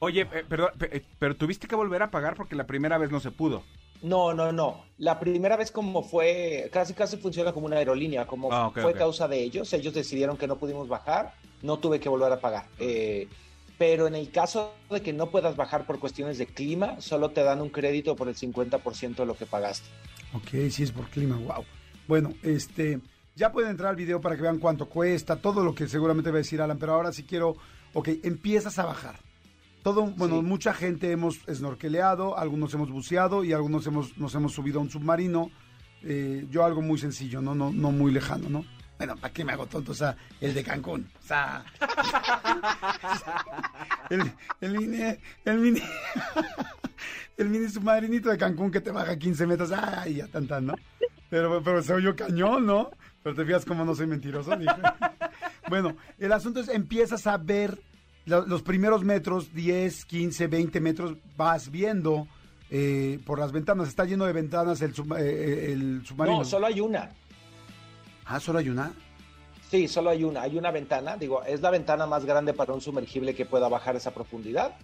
Oye, 0.00 0.22
eh, 0.22 0.44
perdón, 0.48 0.70
pe- 0.78 0.96
eh, 0.96 1.02
pero 1.20 1.36
tuviste 1.36 1.68
que 1.68 1.76
volver 1.76 2.02
a 2.02 2.10
pagar 2.10 2.34
porque 2.34 2.56
la 2.56 2.66
primera 2.66 2.98
vez 2.98 3.12
no 3.12 3.20
se 3.20 3.30
pudo. 3.30 3.62
No, 4.02 4.34
no, 4.34 4.50
no. 4.50 4.84
La 4.98 5.20
primera 5.20 5.56
vez 5.56 5.70
como 5.70 6.02
fue, 6.02 6.68
casi 6.72 6.92
casi 6.92 7.18
funciona 7.18 7.52
como 7.52 7.66
una 7.66 7.76
aerolínea, 7.76 8.26
como 8.26 8.48
Ah, 8.52 8.72
fue 8.74 8.94
causa 8.94 9.28
de 9.28 9.40
ellos, 9.40 9.72
ellos 9.74 9.94
decidieron 9.94 10.36
que 10.36 10.48
no 10.48 10.56
pudimos 10.56 10.88
bajar, 10.88 11.34
no 11.62 11.78
tuve 11.78 12.00
que 12.00 12.08
volver 12.08 12.32
a 12.32 12.40
pagar. 12.40 12.66
Eh, 12.80 13.28
pero 13.78 14.06
en 14.06 14.14
el 14.14 14.30
caso 14.30 14.74
de 14.90 15.00
que 15.02 15.12
no 15.12 15.30
puedas 15.30 15.56
bajar 15.56 15.86
por 15.86 15.98
cuestiones 15.98 16.38
de 16.38 16.46
clima, 16.46 17.00
solo 17.00 17.30
te 17.30 17.42
dan 17.42 17.60
un 17.60 17.70
crédito 17.70 18.14
por 18.16 18.28
el 18.28 18.36
50% 18.36 19.16
de 19.16 19.26
lo 19.26 19.36
que 19.36 19.46
pagaste. 19.46 19.86
Ok, 20.34 20.70
sí 20.70 20.82
es 20.82 20.92
por 20.92 21.08
clima, 21.08 21.36
wow. 21.36 21.64
Bueno, 22.08 22.32
este, 22.42 23.00
ya 23.36 23.52
pueden 23.52 23.70
entrar 23.70 23.90
al 23.90 23.96
video 23.96 24.20
para 24.20 24.36
que 24.36 24.42
vean 24.42 24.58
cuánto 24.58 24.86
cuesta, 24.86 25.36
todo 25.36 25.62
lo 25.64 25.74
que 25.74 25.88
seguramente 25.88 26.30
va 26.30 26.36
a 26.36 26.38
decir 26.38 26.60
Alan, 26.60 26.78
pero 26.78 26.94
ahora 26.94 27.12
sí 27.12 27.24
quiero, 27.24 27.56
ok, 27.94 28.08
empiezas 28.22 28.78
a 28.78 28.84
bajar. 28.86 29.16
Todo, 29.82 30.02
bueno, 30.06 30.36
Sí. 30.36 30.42
mucha 30.42 30.72
gente 30.74 31.10
hemos 31.10 31.40
snorkeleado, 31.52 32.38
algunos 32.38 32.72
hemos 32.74 32.90
buceado 32.90 33.42
y 33.42 33.52
algunos 33.52 33.84
hemos, 33.86 34.16
nos 34.16 34.32
hemos 34.34 34.52
subido 34.52 34.78
a 34.78 34.82
un 34.82 34.90
submarino. 34.90 35.50
Eh, 36.04 36.46
yo 36.50 36.64
algo 36.64 36.82
muy 36.82 36.98
sencillo, 36.98 37.40
¿no? 37.42 37.54
No, 37.54 37.72
no 37.72 37.90
muy 37.90 38.12
lejano, 38.12 38.48
¿no? 38.48 38.64
Bueno, 39.04 39.16
¿para 39.16 39.34
qué 39.34 39.44
me 39.44 39.50
hago 39.52 39.66
tonto? 39.66 39.90
O 39.90 39.94
sea, 39.96 40.16
el 40.40 40.54
de 40.54 40.62
Cancún. 40.62 41.08
O 41.24 41.26
sea. 41.26 41.64
el, 44.10 44.32
el 44.60 44.78
mini. 44.78 45.16
El 45.44 45.58
mini. 45.58 45.82
el 47.36 47.48
mini 47.48 47.68
submarinito 47.68 48.30
de 48.30 48.38
Cancún 48.38 48.70
que 48.70 48.80
te 48.80 48.92
baja 48.92 49.18
15 49.18 49.44
metros. 49.48 49.72
Ay, 49.72 50.14
ya 50.16 50.28
tan 50.28 50.46
tan, 50.46 50.66
¿no? 50.66 50.76
Pero, 51.28 51.60
pero 51.64 51.82
se 51.82 51.94
oyó 51.94 52.14
cañón, 52.14 52.64
¿no? 52.64 52.92
Pero 53.24 53.34
te 53.34 53.44
fijas 53.44 53.64
cómo 53.64 53.84
no 53.84 53.92
soy 53.96 54.06
mentiroso. 54.06 54.54
dije. 54.56 54.72
bueno, 55.68 55.96
el 56.20 56.30
asunto 56.32 56.60
es, 56.60 56.68
empiezas 56.68 57.26
a 57.26 57.38
ver 57.38 57.80
lo- 58.26 58.46
los 58.46 58.62
primeros 58.62 59.02
metros, 59.02 59.52
10, 59.52 60.04
15, 60.04 60.46
20 60.46 60.80
metros, 60.80 61.16
vas 61.36 61.72
viendo 61.72 62.28
eh, 62.70 63.18
por 63.26 63.40
las 63.40 63.50
ventanas. 63.50 63.88
Está 63.88 64.04
lleno 64.04 64.26
de 64.26 64.32
ventanas 64.32 64.80
el, 64.80 64.94
sub- 64.94 65.16
eh, 65.18 65.72
el 65.72 66.06
submarino. 66.06 66.38
No, 66.38 66.44
solo 66.44 66.68
hay 66.68 66.80
una. 66.80 67.10
Ah, 68.24 68.40
¿solo 68.40 68.58
hay 68.58 68.68
una? 68.68 68.92
Sí, 69.70 69.88
solo 69.88 70.10
hay 70.10 70.24
una. 70.24 70.42
Hay 70.42 70.58
una 70.58 70.70
ventana, 70.70 71.16
digo, 71.16 71.42
es 71.44 71.60
la 71.60 71.70
ventana 71.70 72.06
más 72.06 72.24
grande 72.24 72.52
para 72.52 72.74
un 72.74 72.80
sumergible 72.80 73.34
que 73.34 73.46
pueda 73.46 73.68
bajar 73.68 73.96
esa 73.96 74.12
profundidad, 74.12 74.76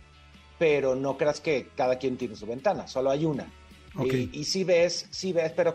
pero 0.58 0.94
no 0.94 1.16
creas 1.16 1.40
que 1.40 1.68
cada 1.76 1.98
quien 1.98 2.16
tiene 2.16 2.36
su 2.36 2.46
ventana, 2.46 2.88
solo 2.88 3.10
hay 3.10 3.24
una. 3.24 3.46
Y, 4.02 4.30
y 4.32 4.44
sí 4.44 4.64
ves, 4.64 5.06
sí 5.10 5.32
ves, 5.32 5.52
pero 5.52 5.74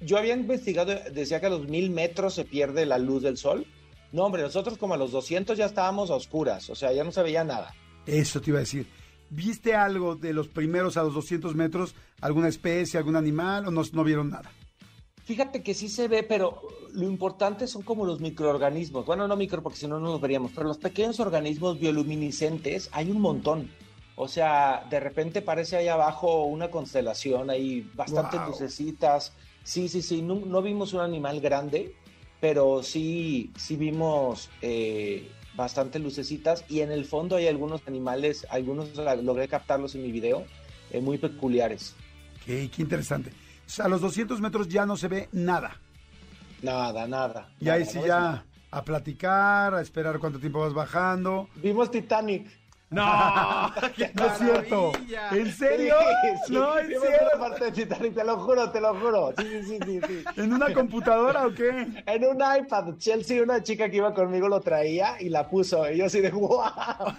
yo 0.00 0.18
había 0.18 0.34
investigado, 0.34 0.94
decía 1.12 1.40
que 1.40 1.46
a 1.46 1.50
los 1.50 1.68
mil 1.68 1.90
metros 1.90 2.34
se 2.34 2.44
pierde 2.44 2.86
la 2.86 2.98
luz 2.98 3.22
del 3.22 3.36
sol. 3.36 3.66
No, 4.12 4.24
hombre, 4.24 4.42
nosotros 4.42 4.78
como 4.78 4.94
a 4.94 4.96
los 4.96 5.10
200 5.12 5.56
ya 5.56 5.66
estábamos 5.66 6.10
a 6.10 6.14
oscuras, 6.14 6.68
o 6.70 6.74
sea, 6.74 6.92
ya 6.92 7.02
no 7.02 7.12
se 7.12 7.22
veía 7.22 7.44
nada. 7.44 7.74
Eso 8.06 8.40
te 8.40 8.50
iba 8.50 8.58
a 8.58 8.60
decir. 8.60 8.86
¿Viste 9.30 9.74
algo 9.74 10.14
de 10.14 10.32
los 10.32 10.48
primeros 10.48 10.96
a 10.96 11.02
los 11.02 11.14
200 11.14 11.54
metros? 11.54 11.94
¿Alguna 12.20 12.48
especie, 12.48 12.98
algún 12.98 13.16
animal 13.16 13.66
o 13.66 13.70
no, 13.70 13.82
no 13.92 14.04
vieron 14.04 14.30
nada? 14.30 14.52
Fíjate 15.24 15.62
que 15.62 15.72
sí 15.74 15.88
se 15.88 16.06
ve, 16.08 16.22
pero 16.22 16.62
lo 16.92 17.04
importante 17.04 17.66
son 17.66 17.82
como 17.82 18.04
los 18.04 18.20
microorganismos. 18.20 19.06
Bueno, 19.06 19.26
no 19.26 19.36
micro 19.36 19.62
porque 19.62 19.78
si 19.78 19.88
no 19.88 19.98
no 19.98 20.10
los 20.12 20.20
veríamos, 20.20 20.52
pero 20.54 20.68
los 20.68 20.78
pequeños 20.78 21.18
organismos 21.18 21.78
bioluminiscentes 21.80 22.90
hay 22.92 23.10
un 23.10 23.20
montón. 23.20 23.70
O 24.16 24.28
sea, 24.28 24.86
de 24.90 25.00
repente 25.00 25.42
parece 25.42 25.76
ahí 25.76 25.88
abajo 25.88 26.44
una 26.44 26.70
constelación, 26.70 27.50
hay 27.50 27.80
bastantes 27.94 28.38
Wow. 28.40 28.50
lucecitas. 28.50 29.32
Sí, 29.64 29.88
sí, 29.88 30.02
sí, 30.02 30.20
no, 30.22 30.36
no 30.36 30.60
vimos 30.62 30.92
un 30.92 31.00
animal 31.00 31.40
grande, 31.40 31.94
pero 32.38 32.82
sí, 32.82 33.50
sí 33.56 33.76
vimos 33.76 34.50
eh, 34.60 35.26
bastantes 35.54 36.02
lucecitas 36.02 36.64
y 36.68 36.80
en 36.80 36.92
el 36.92 37.06
fondo 37.06 37.36
hay 37.36 37.46
algunos 37.48 37.80
animales, 37.86 38.46
algunos 38.50 38.94
logré 39.22 39.48
captarlos 39.48 39.94
en 39.94 40.02
mi 40.02 40.12
video, 40.12 40.44
eh, 40.90 41.00
muy 41.00 41.16
peculiares. 41.16 41.94
Qué 42.44 42.70
interesante. 42.76 43.32
O 43.66 43.70
sea, 43.70 43.86
a 43.86 43.88
los 43.88 44.00
200 44.00 44.40
metros 44.40 44.68
ya 44.68 44.86
no 44.86 44.96
se 44.96 45.08
ve 45.08 45.28
nada. 45.32 45.80
Nada, 46.62 47.06
nada. 47.06 47.48
Y 47.60 47.68
ahí 47.68 47.80
nada, 47.80 47.92
sí 47.92 47.98
no 47.98 48.06
ya 48.06 48.44
a 48.74 48.84
platicar, 48.84 49.74
a 49.74 49.80
esperar 49.80 50.18
cuánto 50.18 50.40
tiempo 50.40 50.58
vas 50.60 50.74
bajando. 50.74 51.48
Vimos 51.56 51.90
Titanic. 51.90 52.50
¡No! 52.94 53.72
¡Qué 53.96 54.10
No 54.14 54.26
es 54.26 54.38
cierto. 54.38 54.92
¿En 55.32 55.52
serio? 55.52 55.94
Sí, 56.22 56.28
sí. 56.46 56.52
No, 56.54 56.78
en 56.78 56.86
serio. 56.88 57.00
una 57.34 57.40
parte 57.40 57.64
de 57.66 57.72
Titanic, 57.72 58.14
te 58.14 58.24
lo 58.24 58.38
juro, 58.38 58.70
te 58.70 58.80
lo 58.80 58.94
juro. 58.94 59.32
Sí, 59.38 59.62
sí, 59.64 59.78
sí. 59.84 60.24
¿En 60.36 60.52
una 60.52 60.72
computadora 60.72 61.46
o 61.46 61.52
qué? 61.54 61.86
En 62.06 62.24
un 62.24 62.36
iPad, 62.36 62.96
Chelsea, 62.98 63.42
una 63.42 63.62
chica 63.62 63.90
que 63.90 63.96
iba 63.96 64.14
conmigo 64.14 64.48
lo 64.48 64.60
traía 64.60 65.20
y 65.20 65.28
la 65.28 65.48
puso. 65.48 65.90
Y 65.90 65.98
yo 65.98 66.06
así 66.06 66.20
de 66.20 66.30
wow. 66.30 66.60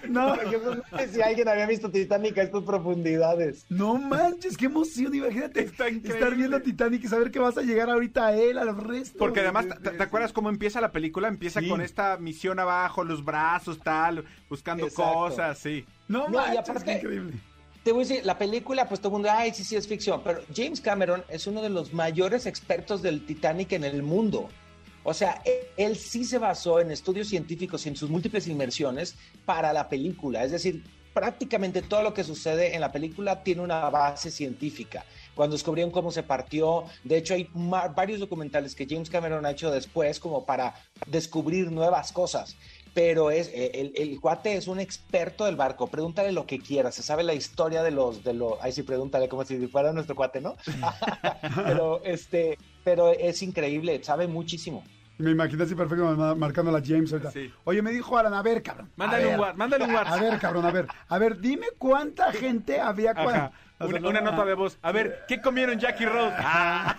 No. 0.09 0.35
Yo 0.51 0.59
no 0.75 0.97
sé 0.97 1.07
si 1.09 1.21
alguien 1.21 1.47
había 1.47 1.65
visto 1.65 1.89
Titanic 1.89 2.37
a 2.37 2.43
estas 2.43 2.63
profundidades. 2.63 3.65
No 3.69 3.95
manches, 3.95 4.55
qué 4.57 4.65
emoción. 4.65 5.13
Imagínate 5.13 5.61
Está 5.61 5.87
estar 5.87 6.35
viendo 6.35 6.61
Titanic 6.61 7.03
y 7.03 7.07
saber 7.07 7.31
que 7.31 7.39
vas 7.39 7.57
a 7.57 7.61
llegar 7.61 7.89
ahorita 7.89 8.27
a 8.27 8.35
él, 8.35 8.57
al 8.57 8.75
resto. 8.77 9.17
Porque 9.17 9.39
además, 9.41 9.65
¿te, 9.81 9.89
te 9.91 10.03
acuerdas 10.03 10.31
cómo 10.33 10.49
empieza 10.49 10.79
la 10.81 10.91
película? 10.91 11.27
Empieza 11.27 11.59
Sí. 11.61 11.69
con 11.69 11.81
esta 11.81 12.17
misión 12.17 12.59
abajo, 12.59 13.03
los 13.03 13.23
brazos, 13.23 13.79
tal, 13.79 14.25
buscando 14.49 14.85
Exacto. 14.87 15.13
cosas, 15.13 15.64
sí. 15.65 15.85
No, 16.07 16.29
No, 16.29 16.53
y 16.53 16.57
aparte- 16.57 16.85
qué 16.85 16.97
increíble. 16.99 17.33
Te 17.83 17.91
voy 17.91 18.03
a 18.03 18.07
decir, 18.07 18.25
la 18.25 18.37
película, 18.37 18.87
pues 18.87 18.99
todo 18.99 19.09
el 19.09 19.13
mundo, 19.13 19.29
ay, 19.31 19.53
sí, 19.53 19.63
sí, 19.63 19.75
es 19.75 19.87
ficción, 19.87 20.21
pero 20.23 20.41
James 20.55 20.81
Cameron 20.81 21.23
es 21.29 21.45
uno 21.45 21.61
de 21.61 21.69
los 21.69 21.93
mayores 21.93 22.45
expertos 22.47 23.01
del 23.03 23.25
Titanic 23.25 23.73
en 23.73 23.83
el 23.83 24.01
mundo. 24.01 24.49
O 25.03 25.13
sea, 25.13 25.41
él, 25.45 25.53
él 25.77 25.95
sí 25.95 26.23
se 26.25 26.39
basó 26.39 26.79
en 26.79 26.89
estudios 26.89 27.27
científicos 27.27 27.85
y 27.85 27.89
en 27.89 27.95
sus 27.95 28.09
múltiples 28.09 28.47
inmersiones 28.47 29.15
para 29.45 29.71
la 29.71 29.87
película. 29.87 30.43
Es 30.43 30.51
decir, 30.51 30.83
prácticamente 31.13 31.83
todo 31.83 32.01
lo 32.01 32.13
que 32.13 32.23
sucede 32.23 32.73
en 32.73 32.81
la 32.81 32.91
película 32.91 33.43
tiene 33.43 33.61
una 33.61 33.87
base 33.91 34.31
científica. 34.31 35.05
Cuando 35.35 35.53
descubrieron 35.55 35.91
cómo 35.91 36.11
se 36.11 36.23
partió, 36.23 36.85
de 37.03 37.17
hecho 37.17 37.35
hay 37.35 37.49
varios 37.95 38.19
documentales 38.19 38.73
que 38.73 38.87
James 38.89 39.09
Cameron 39.09 39.45
ha 39.45 39.51
hecho 39.51 39.69
después 39.69 40.19
como 40.19 40.45
para 40.45 40.73
descubrir 41.07 41.71
nuevas 41.71 42.11
cosas. 42.11 42.55
Pero 42.95 43.29
es, 43.29 43.49
eh, 43.49 43.71
el, 43.75 43.91
el 43.95 44.19
cuate 44.21 44.55
es 44.55 44.67
un 44.67 44.79
experto 44.79 45.43
del 45.45 45.57
barco. 45.57 45.87
Pregúntale 45.87 46.31
lo 46.31 46.47
que 46.47 46.59
quieras. 46.59 46.95
Se 46.95 47.03
sabe 47.03 47.23
la 47.23 47.33
historia 47.33 47.83
de 47.83 47.91
los, 47.91 48.23
de 48.23 48.33
los. 48.33 48.53
Ay, 48.61 48.71
sí, 48.71 48.81
pregúntale 48.83 49.27
como 49.29 49.43
si 49.43 49.67
fuera 49.67 49.91
nuestro 49.93 50.15
cuate, 50.15 50.39
¿no? 50.41 50.55
pero 51.65 52.01
este, 52.05 52.57
pero 52.83 53.11
es 53.11 53.41
increíble. 53.43 54.01
Sabe 54.03 54.27
muchísimo. 54.27 54.83
Me 55.17 55.31
imaginé 55.31 55.63
así 55.63 55.75
perfecto 55.75 56.03
ma- 56.15 56.35
marcando 56.35 56.71
a 56.75 56.79
la 56.79 56.85
James 56.85 57.11
ahorita. 57.11 57.31
Sí. 57.31 57.51
Oye, 57.65 57.81
me 57.81 57.91
dijo 57.91 58.17
Alan, 58.17 58.33
a 58.33 58.41
ver, 58.41 58.61
cabrón. 58.63 58.89
Mándale 58.95 59.31
a 59.31 59.35
un 59.35 59.39
wa- 59.41 59.53
mándale 59.53 59.83
un 59.85 59.91
A 59.91 59.95
WhatsApp. 59.95 60.19
ver, 60.21 60.39
cabrón, 60.39 60.65
a 60.65 60.71
ver. 60.71 60.87
A 61.07 61.17
ver, 61.17 61.39
dime 61.39 61.67
cuánta 61.77 62.31
gente 62.33 62.79
había. 62.81 63.11
O 63.11 63.29
sea, 63.29 63.51
una 63.79 64.21
nota 64.21 64.43
de 64.45 64.53
voz. 64.53 64.77
A 64.81 64.91
ver, 64.93 65.23
¿qué 65.27 65.41
comieron 65.41 65.77
Jackie 65.79 66.05
Rose? 66.05 66.33
Ah. 66.37 66.95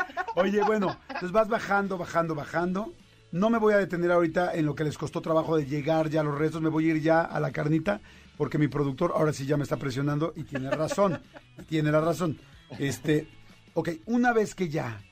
Oye, 0.36 0.62
bueno, 0.62 0.96
entonces 1.08 1.32
vas 1.32 1.48
bajando, 1.48 1.98
bajando, 1.98 2.34
bajando. 2.34 2.92
No 3.34 3.50
me 3.50 3.58
voy 3.58 3.74
a 3.74 3.78
detener 3.78 4.12
ahorita 4.12 4.54
en 4.54 4.64
lo 4.64 4.76
que 4.76 4.84
les 4.84 4.96
costó 4.96 5.20
trabajo 5.20 5.56
de 5.56 5.66
llegar 5.66 6.08
ya 6.08 6.20
a 6.20 6.22
los 6.22 6.38
restos. 6.38 6.62
Me 6.62 6.68
voy 6.68 6.88
a 6.88 6.94
ir 6.94 7.02
ya 7.02 7.22
a 7.22 7.40
la 7.40 7.50
carnita 7.50 8.00
porque 8.36 8.58
mi 8.58 8.68
productor 8.68 9.12
ahora 9.12 9.32
sí 9.32 9.44
ya 9.44 9.56
me 9.56 9.64
está 9.64 9.76
presionando 9.76 10.32
y 10.36 10.44
tiene 10.44 10.70
razón. 10.70 11.20
y 11.58 11.62
tiene 11.64 11.90
la 11.90 12.00
razón. 12.00 12.38
Este, 12.78 13.26
ok, 13.74 13.88
una 14.06 14.32
vez 14.32 14.54
que 14.54 14.68
ya, 14.68 15.02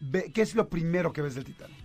ve, 0.00 0.30
¿qué 0.34 0.42
es 0.42 0.54
lo 0.54 0.68
primero 0.68 1.14
que 1.14 1.22
ves 1.22 1.34
del 1.34 1.44
Titanic? 1.44 1.78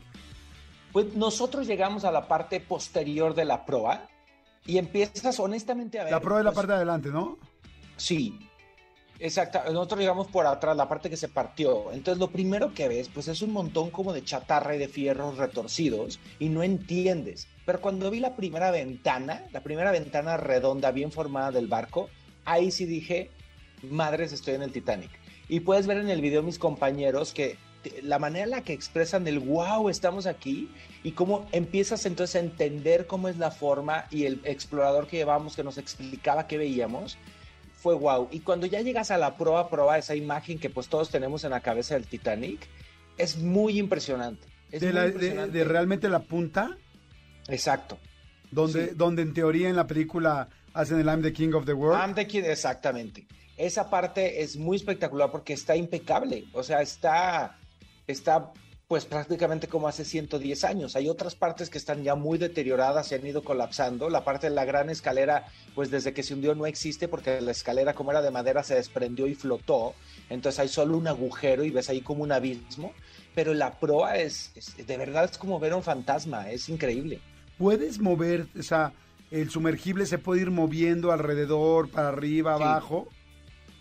Pues 0.92 1.16
nosotros 1.16 1.66
llegamos 1.68 2.04
a 2.04 2.12
la 2.12 2.28
parte 2.28 2.60
posterior 2.60 3.34
de 3.34 3.46
la 3.46 3.66
proa 3.66 4.10
y 4.66 4.80
empiezas 4.80 5.40
honestamente 5.40 6.02
a 6.02 6.04
ver. 6.04 6.12
La 6.12 6.20
prueba 6.20 6.40
es 6.40 6.46
la 6.46 6.52
parte 6.52 6.74
de 6.74 6.80
adelante, 6.80 7.12
¿no? 7.12 7.38
Sí, 7.96 8.38
exacto. 9.20 9.60
Nosotros 9.66 10.00
llegamos 10.00 10.28
por 10.28 10.46
atrás, 10.46 10.76
la 10.76 10.88
parte 10.88 11.10
que 11.10 11.18
se 11.18 11.28
partió. 11.28 11.92
Entonces 11.92 12.20
lo 12.20 12.30
primero 12.30 12.74
que 12.74 12.88
ves, 12.88 13.10
pues 13.10 13.28
es 13.28 13.42
un 13.42 13.52
montón 13.52 13.90
como 13.90 14.14
de 14.14 14.24
chatarra 14.24 14.76
y 14.76 14.80
de 14.80 14.88
fierros 14.88 15.38
retorcidos 15.38 16.20
y 16.40 16.50
no 16.50 16.64
entiendes. 16.64 17.48
Pero 17.66 17.82
cuando 17.82 18.10
vi 18.10 18.20
la 18.20 18.36
primera 18.36 18.72
ventana, 18.72 19.44
la 19.52 19.62
primera 19.62 19.92
ventana 19.92 20.38
redonda, 20.38 20.92
bien 20.92 21.12
formada 21.12 21.52
del 21.52 21.68
barco, 21.68 22.10
ahí 22.46 22.72
sí 22.72 22.86
dije, 22.86 23.30
madres, 23.84 24.32
estoy 24.34 24.56
en 24.56 24.64
el 24.64 24.72
Titanic. 24.72 25.12
Y 25.50 25.62
puedes 25.62 25.88
ver 25.88 25.98
en 25.98 26.10
el 26.10 26.22
video 26.22 26.44
mis 26.44 26.60
compañeros 26.60 27.34
que 27.34 27.58
la 28.02 28.20
manera 28.20 28.46
en 28.46 28.52
la 28.52 28.62
que 28.64 28.74
expresan 28.74 29.28
el 29.28 29.40
wow, 29.40 29.90
estamos 29.90 30.26
aquí 30.26 30.70
y 31.04 31.12
cómo 31.12 31.48
empiezas 31.52 32.06
entonces 32.06 32.36
a 32.36 32.40
entender 32.40 33.08
cómo 33.08 33.30
es 33.30 33.38
la 33.38 33.52
forma 33.52 34.06
y 34.12 34.26
el 34.26 34.42
explorador 34.44 35.08
que 35.08 35.18
llevamos 35.18 35.56
que 35.56 35.64
nos 35.64 35.78
explicaba 35.78 36.48
qué 36.48 36.58
veíamos 36.58 37.18
fue 37.78 37.96
wow. 37.96 38.28
Y 38.32 38.42
cuando 38.42 38.66
ya 38.66 38.82
llegas 38.82 39.10
a 39.12 39.18
la 39.18 39.38
proa, 39.38 39.70
proa, 39.70 39.98
esa 39.98 40.16
imagen 40.16 40.60
que 40.60 40.70
pues 40.70 40.90
todos 40.90 41.10
tenemos 41.10 41.44
en 41.46 41.52
la 41.52 41.62
cabeza 41.62 41.94
del 41.94 42.06
Titanic, 42.08 42.68
es 43.18 43.38
muy 43.38 43.80
impresionante. 43.80 44.46
Es 44.72 44.82
De, 44.82 44.88
muy 44.88 44.96
la- 44.96 45.02
de- 45.04 45.08
impresionante. 45.10 45.58
de 45.58 45.64
realmente 45.64 46.10
la 46.10 46.20
punta, 46.20 46.76
Exacto. 47.48 47.98
donde, 48.52 48.90
Sí. 48.90 48.92
donde 48.96 49.22
en 49.22 49.34
teoría 49.34 49.70
en 49.70 49.76
la 49.76 49.88
película 49.88 50.50
hacen 50.74 51.00
el 51.00 51.08
I'm 51.08 51.22
the 51.22 51.34
King 51.34 51.54
of 51.54 51.66
the 51.66 51.74
World. 51.74 52.00
I'm 52.02 52.14
the 52.16 52.28
kid, 52.28 52.46
exactamente. 52.46 53.26
Esa 53.58 53.90
parte 53.90 54.42
es 54.44 54.58
muy 54.58 54.78
espectacular 54.78 55.32
porque 55.32 55.54
está 55.54 55.76
impecable. 55.76 56.46
O 56.54 56.62
sea, 56.64 56.82
está, 56.82 57.58
está 58.06 58.52
pues 58.88 59.06
prácticamente 59.06 59.68
como 59.68 59.88
hace 59.90 60.06
110 60.06 60.64
años. 60.64 60.96
Hay 60.96 61.10
otras 61.10 61.36
partes 61.36 61.70
que 61.70 61.78
están 61.78 62.04
ya 62.04 62.16
muy 62.16 62.38
deterioradas, 62.38 63.08
se 63.08 63.16
han 63.16 63.28
ido 63.28 63.44
colapsando. 63.44 64.10
La 64.10 64.24
parte 64.24 64.48
de 64.48 64.56
la 64.56 64.64
gran 64.64 64.90
escalera, 64.90 65.46
pues 65.76 65.92
desde 65.92 66.14
que 66.14 66.24
se 66.24 66.34
hundió 66.34 66.56
no 66.56 66.66
existe 66.66 67.10
porque 67.10 67.42
la 67.42 67.52
escalera 67.52 67.94
como 67.94 68.12
era 68.12 68.22
de 68.22 68.32
madera 68.32 68.64
se 68.64 68.76
desprendió 68.76 69.28
y 69.28 69.36
flotó. 69.36 69.94
Entonces 70.30 70.60
hay 70.60 70.70
solo 70.70 70.98
un 70.98 71.08
agujero 71.08 71.66
y 71.66 71.70
ves 71.70 71.90
ahí 71.90 72.00
como 72.00 72.24
un 72.24 72.32
abismo. 72.32 72.94
Pero 73.36 73.54
la 73.54 73.78
proa 73.78 74.16
es, 74.16 74.52
es- 74.56 74.88
de 74.88 74.98
verdad 74.98 75.26
es 75.26 75.38
como 75.38 75.60
ver 75.60 75.74
un 75.74 75.84
fantasma, 75.84 76.50
es 76.50 76.70
increíble. 76.70 77.20
puedes 77.58 78.00
mover, 78.00 78.46
o 78.58 78.62
sea, 78.62 78.94
el 79.32 79.50
sumergible 79.50 80.06
se 80.06 80.20
puede 80.20 80.42
ir 80.42 80.52
moviendo 80.52 81.12
alrededor, 81.12 81.90
para 81.90 82.10
arriba, 82.10 82.56
Sí. 82.56 82.64
abajo. 82.64 83.08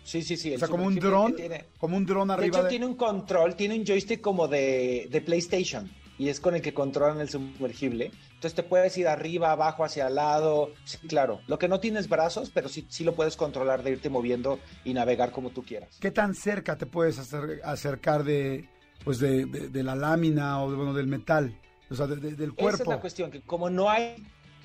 Sí, 0.07 0.21
sí, 0.21 0.37
sí. 0.37 0.55
O 0.55 0.57
sea, 0.59 0.69
como 0.69 0.85
un 0.85 0.95
dron, 0.95 1.35
como 1.77 1.97
un 1.97 2.05
dron 2.05 2.29
De 2.29 2.33
arriba. 2.35 2.57
hecho, 2.59 2.63
de- 2.63 2.69
tiene 2.69 2.85
un 2.85 2.95
control, 2.95 3.55
tiene 3.55 3.75
un 3.77 3.85
joystick 3.85 4.21
como 4.21 4.47
de, 4.47 5.09
de 5.11 5.19
PlayStation 5.21 5.91
y 6.17 6.29
es 6.29 6.39
con 6.39 6.55
el 6.55 6.61
que 6.61 6.73
controlan 6.73 7.19
el 7.19 7.27
sumergible. 7.29 8.11
Entonces 8.35 8.53
te 8.55 8.63
puedes 8.63 8.97
ir 8.97 9.09
arriba, 9.09 9.51
abajo, 9.51 9.83
hacia 9.83 10.07
el 10.07 10.15
lado. 10.15 10.71
Sí, 10.85 10.97
claro. 11.09 11.41
Lo 11.47 11.59
que 11.59 11.67
no 11.67 11.81
tienes 11.81 12.07
brazos, 12.07 12.49
pero 12.53 12.69
sí, 12.69 12.85
sí 12.87 13.03
lo 13.03 13.15
puedes 13.15 13.35
controlar 13.35 13.83
de 13.83 13.91
irte 13.91 14.09
moviendo 14.09 14.59
y 14.85 14.93
navegar 14.93 15.31
como 15.31 15.49
tú 15.49 15.63
quieras. 15.63 15.97
¿Qué 15.99 16.11
tan 16.11 16.33
cerca 16.35 16.77
te 16.77 16.85
puedes 16.85 17.19
acer- 17.19 17.59
acercar 17.65 18.23
de, 18.23 18.65
pues 19.03 19.19
de, 19.19 19.45
de- 19.45 19.67
de 19.67 19.83
la 19.83 19.95
lámina 19.97 20.63
o 20.63 20.71
de, 20.71 20.77
bueno, 20.77 20.93
del 20.93 21.07
metal? 21.07 21.53
O 21.89 21.95
sea, 21.95 22.07
de- 22.07 22.15
de- 22.15 22.31
del 22.35 22.51
Esa 22.55 22.69
es 22.69 22.75
cuerpo. 22.77 22.91
la 22.91 23.01
cuestión, 23.01 23.29
que 23.29 23.41
como 23.41 23.69
no 23.69 23.89
hay, 23.89 24.15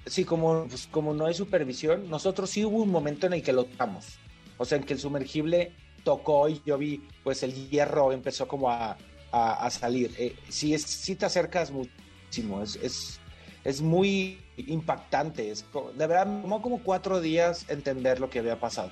sí, 0.06 0.24
como, 0.24 0.66
pues, 0.68 0.86
como 0.86 1.12
no 1.14 1.26
hay 1.26 1.34
supervisión, 1.34 2.08
nosotros 2.08 2.48
sí 2.48 2.64
hubo 2.64 2.80
un 2.80 2.90
momento 2.90 3.26
en 3.26 3.32
el 3.32 3.42
que 3.42 3.52
lo 3.52 3.64
tocamos. 3.64 4.18
O 4.58 4.64
sea, 4.64 4.78
en 4.78 4.84
que 4.84 4.94
el 4.94 5.00
sumergible 5.00 5.72
tocó 6.04 6.48
y 6.48 6.60
yo 6.66 6.78
vi, 6.78 7.02
pues 7.24 7.42
el 7.42 7.52
hierro 7.70 8.12
empezó 8.12 8.46
como 8.48 8.70
a, 8.70 8.96
a- 9.32 9.66
a 9.66 9.70
salir. 9.70 10.14
Eh, 10.18 10.36
sí, 10.48 10.74
es, 10.74 10.82
sí 10.82 11.14
te 11.16 11.26
acercas 11.26 11.70
muchísimo, 11.70 12.62
es, 12.62 12.76
es, 12.76 13.20
es 13.64 13.80
muy 13.80 14.38
impactante. 14.56 15.50
Es, 15.50 15.64
de 15.96 16.06
verdad, 16.06 16.26
me 16.26 16.42
tomó 16.42 16.60
como 16.62 16.82
cuatro 16.82 17.20
días 17.20 17.64
entender 17.68 18.20
lo 18.20 18.30
que 18.30 18.40
había 18.40 18.58
pasado. 18.60 18.90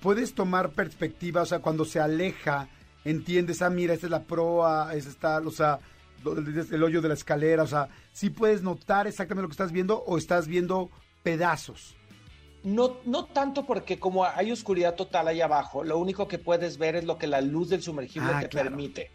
Puedes 0.00 0.34
tomar 0.34 0.70
perspectiva, 0.70 1.42
o 1.42 1.46
sea, 1.46 1.58
cuando 1.58 1.84
se 1.84 2.00
aleja, 2.00 2.68
entiendes, 3.04 3.60
ah, 3.60 3.68
mira, 3.68 3.92
esta 3.92 4.06
es 4.06 4.10
la 4.10 4.22
proa, 4.22 4.94
esta 4.94 5.10
está, 5.10 5.38
o 5.40 5.50
sea, 5.50 5.78
el 6.24 6.82
hoyo 6.82 7.02
de 7.02 7.08
la 7.08 7.14
escalera, 7.14 7.64
o 7.64 7.66
sea, 7.66 7.88
sí 8.12 8.30
puedes 8.30 8.62
notar 8.62 9.06
exactamente 9.06 9.42
lo 9.42 9.48
que 9.48 9.52
estás 9.52 9.70
viendo 9.72 9.98
o 10.06 10.16
estás 10.16 10.46
viendo 10.48 10.90
pedazos. 11.22 11.96
No, 12.64 12.98
no 13.04 13.24
tanto 13.26 13.64
porque 13.64 13.98
como 13.98 14.24
hay 14.24 14.50
oscuridad 14.50 14.94
total 14.94 15.28
ahí 15.28 15.40
abajo, 15.40 15.84
lo 15.84 15.98
único 15.98 16.26
que 16.28 16.38
puedes 16.38 16.76
ver 16.78 16.96
es 16.96 17.04
lo 17.04 17.16
que 17.18 17.26
la 17.26 17.40
luz 17.40 17.68
del 17.68 17.82
sumergible 17.82 18.32
Ah, 18.34 18.40
te 18.40 18.48
claro. 18.48 18.70
permite. 18.70 19.10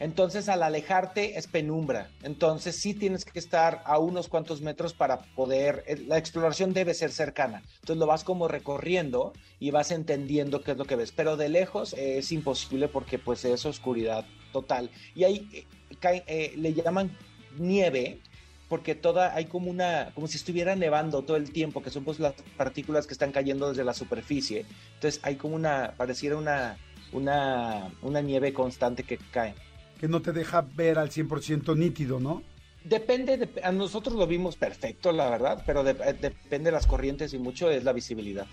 Entonces 0.00 0.48
al 0.48 0.62
alejarte 0.62 1.38
es 1.38 1.46
penumbra. 1.46 2.10
Entonces 2.22 2.76
sí 2.76 2.94
tienes 2.94 3.24
que 3.24 3.38
estar 3.38 3.82
a 3.84 3.98
unos 3.98 4.28
cuantos 4.28 4.60
metros 4.60 4.92
para 4.92 5.18
poder, 5.36 5.84
eh, 5.86 5.96
la 6.06 6.18
exploración 6.18 6.72
debe 6.72 6.94
ser 6.94 7.12
cercana. 7.12 7.62
Entonces 7.80 7.98
lo 7.98 8.06
vas 8.06 8.24
como 8.24 8.48
recorriendo 8.48 9.32
y 9.60 9.70
vas 9.70 9.90
entendiendo 9.92 10.62
qué 10.62 10.72
es 10.72 10.76
lo 10.78 10.84
que 10.84 10.96
ves. 10.96 11.12
Pero 11.12 11.36
de 11.36 11.48
lejos 11.48 11.92
eh, 11.94 12.18
es 12.18 12.32
imposible 12.32 12.88
porque 12.88 13.18
pues 13.18 13.44
es 13.44 13.64
oscuridad 13.66 14.26
total. 14.52 14.90
Y 15.14 15.24
ahí 15.24 15.48
eh, 15.52 15.66
cae- 16.00 16.24
eh, 16.26 16.54
le 16.56 16.74
llaman 16.74 17.16
nieve 17.56 18.20
porque 18.68 18.94
toda 18.94 19.34
hay 19.34 19.44
como 19.46 19.70
una 19.70 20.10
como 20.14 20.26
si 20.26 20.36
estuviera 20.36 20.74
nevando 20.76 21.22
todo 21.22 21.36
el 21.36 21.50
tiempo 21.52 21.82
que 21.82 21.90
son 21.90 22.04
pues 22.04 22.18
las 22.18 22.34
partículas 22.56 23.06
que 23.06 23.12
están 23.12 23.30
cayendo 23.32 23.68
desde 23.68 23.84
la 23.84 23.94
superficie 23.94 24.64
entonces 24.94 25.20
hay 25.22 25.36
como 25.36 25.54
una 25.56 25.92
pareciera 25.96 26.36
una 26.36 26.76
una 27.12 27.90
una 28.02 28.20
nieve 28.20 28.52
constante 28.52 29.02
que 29.04 29.18
cae 29.30 29.54
que 30.00 30.08
no 30.08 30.20
te 30.22 30.32
deja 30.32 30.60
ver 30.62 30.98
al 30.98 31.10
100% 31.10 31.76
nítido, 31.76 32.18
¿no? 32.20 32.42
depende 32.84 33.36
de, 33.38 33.62
a 33.62 33.72
nosotros 33.72 34.14
lo 34.16 34.26
vimos 34.26 34.56
perfecto 34.56 35.12
la 35.12 35.30
verdad 35.30 35.62
pero 35.66 35.84
de- 35.84 35.92
eh, 35.92 36.14
depende 36.20 36.66
de 36.70 36.72
las 36.72 36.86
corrientes 36.86 37.32
y 37.34 37.38
mucho 37.38 37.70
es 37.70 37.84
la 37.84 37.92
visibilidad 37.92 38.46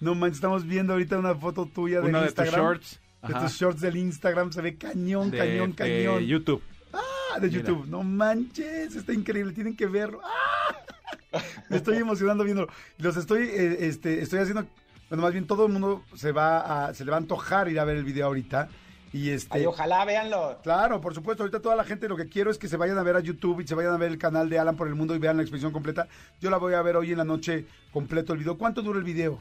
No 0.00 0.14
manches, 0.14 0.36
estamos 0.38 0.66
viendo 0.66 0.92
ahorita 0.92 1.18
una 1.18 1.34
foto 1.34 1.66
tuya 1.66 2.00
de 2.00 2.08
Uno 2.08 2.22
de 2.22 2.32
tus 2.32 2.50
shorts. 2.50 3.00
De 3.26 3.34
tus 3.34 3.52
shorts 3.58 3.80
del 3.80 3.96
Instagram 3.96 4.52
se 4.52 4.60
ve 4.62 4.76
cañón, 4.76 5.30
de, 5.30 5.38
cañón, 5.38 5.70
de 5.70 5.76
cañón. 5.76 6.22
YouTube. 6.24 6.62
Ah, 7.36 7.40
de 7.40 7.48
Mira. 7.48 7.60
YouTube. 7.60 7.86
No 7.88 8.02
manches, 8.02 8.96
está 8.96 9.12
increíble, 9.12 9.52
tienen 9.52 9.76
que 9.76 9.86
verlo. 9.86 10.20
¡Ah! 10.24 11.40
Me 11.68 11.76
estoy 11.76 11.98
emocionando 11.98 12.44
viéndolo. 12.44 12.68
Los 12.98 13.16
estoy, 13.16 13.44
eh, 13.44 13.86
este, 13.86 14.22
estoy 14.22 14.38
haciendo, 14.40 14.66
bueno, 15.10 15.22
más 15.22 15.32
bien 15.32 15.46
todo 15.46 15.66
el 15.66 15.72
mundo 15.72 16.02
se 16.14 16.32
va 16.32 16.86
a, 16.86 16.94
se 16.94 17.04
le 17.04 17.10
va 17.10 17.18
a 17.18 17.20
antojar 17.20 17.68
ir 17.68 17.78
a 17.78 17.84
ver 17.84 17.96
el 17.96 18.04
video 18.04 18.26
ahorita. 18.26 18.68
Y 19.12 19.30
este, 19.30 19.58
Ay, 19.58 19.66
ojalá 19.66 20.04
véanlo 20.04 20.58
Claro, 20.62 21.00
por 21.00 21.14
supuesto. 21.14 21.42
Ahorita 21.42 21.60
toda 21.60 21.76
la 21.76 21.84
gente 21.84 22.08
lo 22.08 22.16
que 22.16 22.28
quiero 22.28 22.50
es 22.50 22.58
que 22.58 22.68
se 22.68 22.76
vayan 22.76 22.98
a 22.98 23.02
ver 23.02 23.16
a 23.16 23.20
YouTube 23.20 23.60
y 23.60 23.66
se 23.66 23.74
vayan 23.74 23.92
a 23.92 23.96
ver 23.98 24.10
el 24.10 24.18
canal 24.18 24.48
de 24.50 24.58
Alan 24.58 24.76
por 24.76 24.88
el 24.88 24.94
Mundo 24.94 25.14
y 25.14 25.18
vean 25.18 25.36
la 25.36 25.42
exposición 25.42 25.72
completa. 25.72 26.08
Yo 26.40 26.50
la 26.50 26.56
voy 26.56 26.74
a 26.74 26.82
ver 26.82 26.96
hoy 26.96 27.12
en 27.12 27.18
la 27.18 27.24
noche 27.24 27.66
completo 27.92 28.32
el 28.32 28.40
video. 28.40 28.58
¿Cuánto 28.58 28.82
dura 28.82 28.98
el 28.98 29.04
video? 29.04 29.40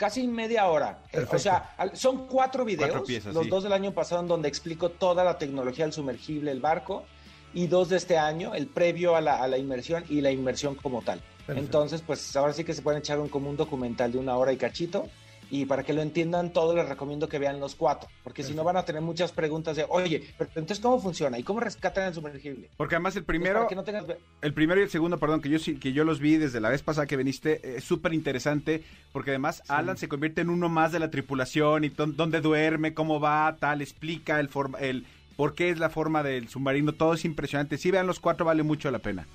Casi 0.00 0.26
media 0.26 0.66
hora. 0.66 1.02
Eh, 1.08 1.08
Perfecto. 1.12 1.36
O 1.36 1.38
sea, 1.38 1.76
son 1.92 2.26
cuatro 2.26 2.64
videos, 2.64 2.88
Cuatro 2.88 3.06
piezas, 3.06 3.34
los 3.34 3.44
sí. 3.44 3.50
dos 3.50 3.62
del 3.64 3.74
año 3.74 3.92
pasado 3.92 4.22
en 4.22 4.28
donde 4.28 4.48
explico 4.48 4.88
toda 4.88 5.22
la 5.24 5.36
tecnología 5.36 5.84
del 5.84 5.92
sumergible, 5.92 6.50
el 6.50 6.60
barco, 6.60 7.04
y 7.52 7.66
dos 7.66 7.90
de 7.90 7.98
este 7.98 8.16
año, 8.16 8.54
el 8.54 8.66
previo 8.66 9.14
a 9.14 9.20
la, 9.20 9.42
a 9.42 9.46
la 9.46 9.58
inmersión 9.58 10.02
y 10.08 10.22
la 10.22 10.30
inmersión 10.30 10.74
como 10.74 11.02
tal. 11.02 11.20
Entonces, 11.48 12.00
pues 12.00 12.34
ahora 12.34 12.54
sí 12.54 12.64
que 12.64 12.72
se 12.72 12.80
pueden 12.80 13.00
echar 13.00 13.18
un, 13.18 13.28
como 13.28 13.50
un 13.50 13.58
documental 13.58 14.10
de 14.10 14.18
una 14.18 14.36
hora 14.36 14.52
y 14.52 14.56
cachito. 14.56 15.06
Y 15.52 15.66
para 15.66 15.82
que 15.82 15.92
lo 15.92 16.00
entiendan 16.00 16.52
todo, 16.52 16.76
les 16.76 16.88
recomiendo 16.88 17.28
que 17.28 17.40
vean 17.40 17.58
los 17.58 17.74
cuatro, 17.74 18.08
porque 18.22 18.44
si 18.44 18.54
no 18.54 18.62
van 18.62 18.76
a 18.76 18.84
tener 18.84 19.02
muchas 19.02 19.32
preguntas 19.32 19.74
de, 19.76 19.84
oye, 19.88 20.22
pero 20.38 20.48
entonces 20.54 20.78
¿cómo 20.78 21.00
funciona? 21.00 21.40
¿Y 21.40 21.42
cómo 21.42 21.58
rescatan 21.58 22.06
el 22.06 22.14
sumergible? 22.14 22.68
Porque 22.76 22.94
además 22.94 23.16
el 23.16 23.24
Pues 23.24 23.36
primero, 23.38 23.66
no 23.74 23.82
tengas... 23.82 24.04
el 24.42 24.54
primero 24.54 24.80
y 24.80 24.84
el 24.84 24.90
segundo, 24.90 25.18
perdón, 25.18 25.40
que 25.40 25.48
yo 25.48 25.58
que 25.80 25.92
yo 25.92 26.04
los 26.04 26.20
vi 26.20 26.36
desde 26.36 26.60
la 26.60 26.68
vez 26.68 26.82
pasada 26.82 27.08
que 27.08 27.16
viniste, 27.16 27.76
es 27.76 27.82
súper 27.82 28.14
interesante, 28.14 28.84
porque 29.12 29.30
además 29.30 29.64
Alan 29.66 29.96
se 29.96 30.06
convierte 30.08 30.40
en 30.40 30.50
uno 30.50 30.68
más 30.68 30.92
de 30.92 31.00
la 31.00 31.10
tripulación 31.10 31.82
y 31.82 31.90
dón- 31.90 32.14
dónde 32.14 32.40
duerme, 32.40 32.94
cómo 32.94 33.18
va, 33.18 33.56
tal, 33.58 33.82
explica 33.82 34.38
el 34.38 34.48
forma, 34.48 34.78
el 34.78 35.04
por 35.36 35.54
qué 35.56 35.70
es 35.70 35.80
la 35.80 35.90
forma 35.90 36.22
del 36.22 36.48
submarino, 36.48 36.92
todo 36.92 37.14
es 37.14 37.24
impresionante. 37.24 37.76
Si 37.76 37.90
vean 37.90 38.06
los 38.06 38.20
cuatro, 38.20 38.46
vale 38.46 38.62
mucho 38.62 38.88
la 38.92 39.00
pena. 39.00 39.26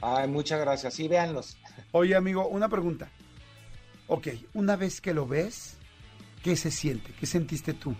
Ay, 0.00 0.28
muchas 0.28 0.60
gracias. 0.60 0.94
Sí, 0.94 1.08
véanlos. 1.08 1.58
Oye, 1.90 2.14
amigo, 2.16 2.48
una 2.48 2.68
pregunta. 2.68 3.10
Ok, 4.14 4.28
una 4.52 4.76
vez 4.76 5.00
que 5.00 5.14
lo 5.14 5.26
ves, 5.26 5.78
¿qué 6.42 6.54
se 6.54 6.70
siente? 6.70 7.12
¿Qué 7.18 7.24
sentiste 7.26 7.72
tú? 7.72 7.94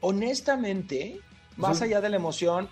honestamente, 0.00 1.18
más 1.56 1.80
allá 1.82 2.00
de 2.02 2.10
la 2.10 2.16
emoción, 2.16 2.68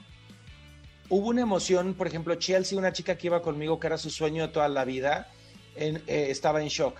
hubo 1.08 1.28
una 1.28 1.40
emoción, 1.40 1.94
por 1.94 2.06
ejemplo, 2.06 2.34
Chelsea, 2.34 2.78
una 2.78 2.92
chica 2.92 3.16
que 3.16 3.28
iba 3.28 3.40
conmigo, 3.40 3.80
que 3.80 3.86
era 3.86 3.96
su 3.96 4.10
sueño 4.10 4.46
de 4.46 4.52
toda 4.52 4.68
la 4.68 4.84
vida, 4.84 5.30
en- 5.74 6.02
eh, 6.06 6.26
estaba 6.28 6.60
en 6.62 6.68
shock. 6.68 6.98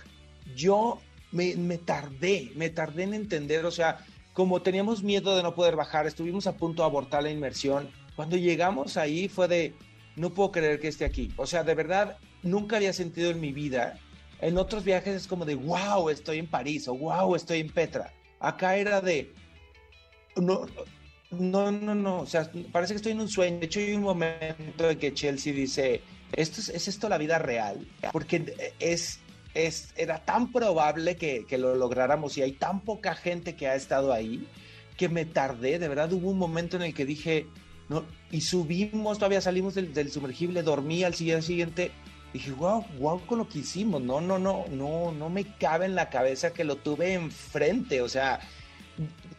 Yo 0.55 0.99
me, 1.31 1.55
me 1.55 1.77
tardé, 1.77 2.51
me 2.55 2.69
tardé 2.71 3.03
en 3.03 3.13
entender, 3.13 3.63
o 3.65 3.71
sea, 3.71 4.03
como 4.33 4.63
teníamos 4.63 5.03
miedo 5.03 5.37
de 5.37 5.43
no 5.43 5.53
poder 5.53 5.75
bajar, 5.75 6.07
estuvimos 6.07 6.47
a 6.47 6.57
punto 6.57 6.81
de 6.81 6.87
abortar 6.87 7.21
la 7.21 7.29
inmersión. 7.29 7.89
Cuando 8.15 8.35
llegamos 8.35 8.97
ahí 8.97 9.29
fue 9.29 9.47
de, 9.47 9.75
no 10.15 10.33
puedo 10.33 10.51
creer 10.51 10.79
que 10.79 10.87
esté 10.87 11.05
aquí. 11.05 11.31
O 11.37 11.45
sea, 11.45 11.63
de 11.63 11.75
verdad, 11.75 12.17
nunca 12.41 12.77
había 12.77 12.91
sentido 12.93 13.29
en 13.29 13.39
mi 13.39 13.53
vida. 13.53 13.99
En 14.43 14.57
otros 14.57 14.83
viajes 14.83 15.15
es 15.15 15.27
como 15.27 15.45
de, 15.45 15.55
wow, 15.55 16.09
estoy 16.09 16.39
en 16.39 16.47
París 16.47 16.89
o 16.89 16.95
wow, 16.95 17.33
estoy 17.33 17.61
en 17.61 17.69
Petra. 17.69 18.13
Acá 18.41 18.75
era 18.75 18.99
de, 18.99 19.33
no, 20.35 20.65
no, 21.31 21.71
no, 21.71 21.95
no, 21.95 22.19
o 22.19 22.25
sea, 22.25 22.51
parece 22.73 22.93
que 22.93 22.97
estoy 22.97 23.13
en 23.13 23.21
un 23.21 23.29
sueño. 23.29 23.59
De 23.59 23.67
hecho, 23.67 23.79
hay 23.79 23.93
un 23.93 24.01
momento 24.03 24.89
en 24.89 24.99
que 24.99 25.13
Chelsea 25.13 25.53
dice, 25.53 26.01
¿esto 26.33 26.59
es, 26.59 26.67
¿es 26.67 26.89
esto 26.89 27.07
la 27.07 27.17
vida 27.17 27.39
real? 27.39 27.87
Porque 28.11 28.53
es, 28.79 29.21
es, 29.53 29.93
era 29.95 30.25
tan 30.25 30.51
probable 30.51 31.15
que, 31.15 31.45
que 31.47 31.57
lo 31.57 31.75
lográramos 31.75 32.37
y 32.37 32.41
hay 32.41 32.51
tan 32.51 32.81
poca 32.81 33.15
gente 33.15 33.55
que 33.55 33.69
ha 33.69 33.75
estado 33.75 34.11
ahí 34.11 34.45
que 34.97 35.07
me 35.07 35.23
tardé, 35.23 35.79
de 35.79 35.87
verdad 35.87 36.11
hubo 36.11 36.29
un 36.29 36.37
momento 36.37 36.75
en 36.75 36.83
el 36.83 36.93
que 36.93 37.05
dije, 37.05 37.47
no, 37.87 38.03
y 38.29 38.41
subimos, 38.41 39.17
todavía 39.17 39.39
salimos 39.39 39.73
del, 39.73 39.93
del 39.93 40.11
sumergible, 40.11 40.63
dormí 40.63 41.03
al 41.03 41.15
siguiente, 41.15 41.47
siguiente, 41.47 41.91
dije, 42.33 42.51
wow, 42.51 42.83
wow 42.99 43.25
con 43.25 43.37
lo 43.37 43.47
que 43.47 43.59
hicimos, 43.59 44.01
no, 44.01 44.19
no, 44.19 44.39
no, 44.39 44.65
no, 44.69 45.11
no 45.11 45.29
me 45.29 45.45
cabe 45.57 45.85
en 45.85 45.95
la 45.95 46.09
cabeza 46.09 46.51
que 46.51 46.63
lo 46.63 46.77
tuve 46.77 47.13
enfrente, 47.13 48.01
o 48.01 48.09
sea, 48.09 48.39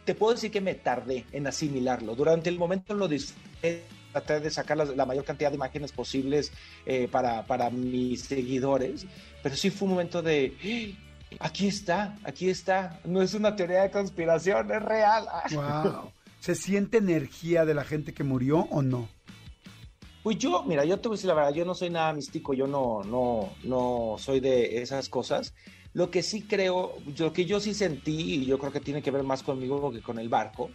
te 0.05 0.15
puedo 0.15 0.33
decir 0.33 0.51
que 0.51 0.61
me 0.61 0.75
tardé 0.75 1.25
en 1.31 1.47
asimilarlo. 1.47 2.15
Durante 2.15 2.49
el 2.49 2.57
momento 2.57 2.93
lo 2.93 3.07
disfruté, 3.07 3.83
traté 4.11 4.39
de 4.39 4.49
sacar 4.49 4.77
la, 4.77 5.05
mayor 5.05 5.25
cantidad 5.25 5.49
de 5.49 5.55
imágenes 5.55 5.91
posibles 5.91 6.51
eh, 6.85 7.09
para, 7.11 7.45
para 7.45 7.69
mis 7.69 8.21
seguidores, 8.21 9.05
pero 9.43 9.55
sí 9.55 9.69
fue 9.69 9.87
un 9.87 9.95
momento 9.95 10.21
de, 10.21 10.95
"Ah, 11.39 11.47
aquí 11.47 11.67
está, 11.67 12.17
aquí 12.23 12.49
está, 12.49 13.01
no 13.03 13.21
es 13.21 13.33
una 13.33 13.55
teoría 13.55 13.81
de 13.81 13.91
conspiración, 13.91 14.71
es 14.71 14.81
real. 14.81 15.27
Wow. 15.51 16.11
¿Se 16.39 16.55
siente 16.55 16.97
energía 16.97 17.65
de 17.65 17.73
la 17.73 17.83
gente 17.83 18.13
que 18.13 18.23
murió 18.23 18.59
o 18.69 18.81
no? 18.81 19.09
Pues 20.25 20.39
yo, 20.39 20.63
mira, 20.63 20.83
yo 20.85 20.99
te 20.99 21.07
voy 21.07 21.13
a 21.13 21.17
decir 21.17 21.27
la 21.27 21.35
verdad, 21.35 21.53
yo 21.53 21.65
no 21.65 21.75
soy 21.75 21.91
nada 21.91 22.11
místico, 22.11 22.55
yo 22.55 22.65
no, 22.65 23.03
no, 23.03 23.51
no 23.63 24.15
soy 24.17 24.39
de 24.39 24.81
esas 24.81 25.07
cosas. 25.07 25.53
Lo 25.93 26.09
que 26.09 26.23
sí 26.23 26.41
creo, 26.41 26.93
lo 27.15 27.31
que 27.31 27.45
yo 27.45 27.59
sí 27.59 27.75
sentí, 27.75 28.33
y 28.33 28.45
yo 28.47 28.57
creo 28.57 28.71
que 28.71 28.79
tiene 28.79 29.03
que 29.03 29.11
ver 29.11 29.21
más 29.21 29.43
conmigo 29.43 29.91
que 29.91 30.01
con 30.01 30.17
el 30.17 30.27
barco, 30.27 30.71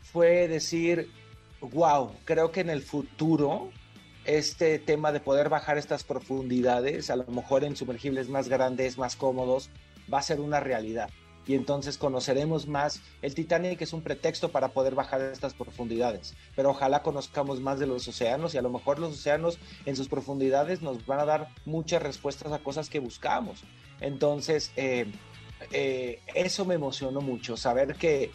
fue 0.00 0.48
decir, 0.48 1.10
wow, 1.60 2.10
creo 2.24 2.52
que 2.52 2.60
en 2.60 2.70
el 2.70 2.80
futuro 2.80 3.68
este 4.24 4.78
tema 4.78 5.12
de 5.12 5.20
poder 5.20 5.50
bajar 5.50 5.76
estas 5.76 6.02
profundidades, 6.02 7.10
a 7.10 7.16
lo 7.16 7.26
mejor 7.26 7.64
en 7.64 7.76
sumergibles 7.76 8.30
más 8.30 8.48
grandes, 8.48 8.96
más 8.96 9.14
cómodos, 9.14 9.68
va 10.10 10.20
a 10.20 10.22
ser 10.22 10.40
una 10.40 10.58
realidad. 10.58 11.10
Y 11.46 11.54
entonces 11.54 11.98
conoceremos 11.98 12.68
más. 12.68 13.00
El 13.22 13.34
Titanic 13.34 13.80
es 13.82 13.92
un 13.92 14.02
pretexto 14.02 14.50
para 14.50 14.68
poder 14.68 14.94
bajar 14.94 15.20
estas 15.22 15.54
profundidades, 15.54 16.34
pero 16.54 16.70
ojalá 16.70 17.02
conozcamos 17.02 17.60
más 17.60 17.78
de 17.80 17.86
los 17.86 18.06
océanos 18.06 18.54
y 18.54 18.58
a 18.58 18.62
lo 18.62 18.70
mejor 18.70 18.98
los 18.98 19.14
océanos 19.14 19.58
en 19.86 19.96
sus 19.96 20.06
profundidades 20.08 20.80
nos 20.82 21.04
van 21.06 21.18
a 21.20 21.24
dar 21.24 21.48
muchas 21.64 22.02
respuestas 22.02 22.52
a 22.52 22.58
cosas 22.60 22.88
que 22.88 23.00
buscamos. 23.00 23.64
Entonces, 24.00 24.70
eh, 24.76 25.10
eh, 25.72 26.20
eso 26.34 26.64
me 26.64 26.74
emocionó 26.74 27.20
mucho, 27.20 27.56
saber 27.56 27.96
que, 27.96 28.30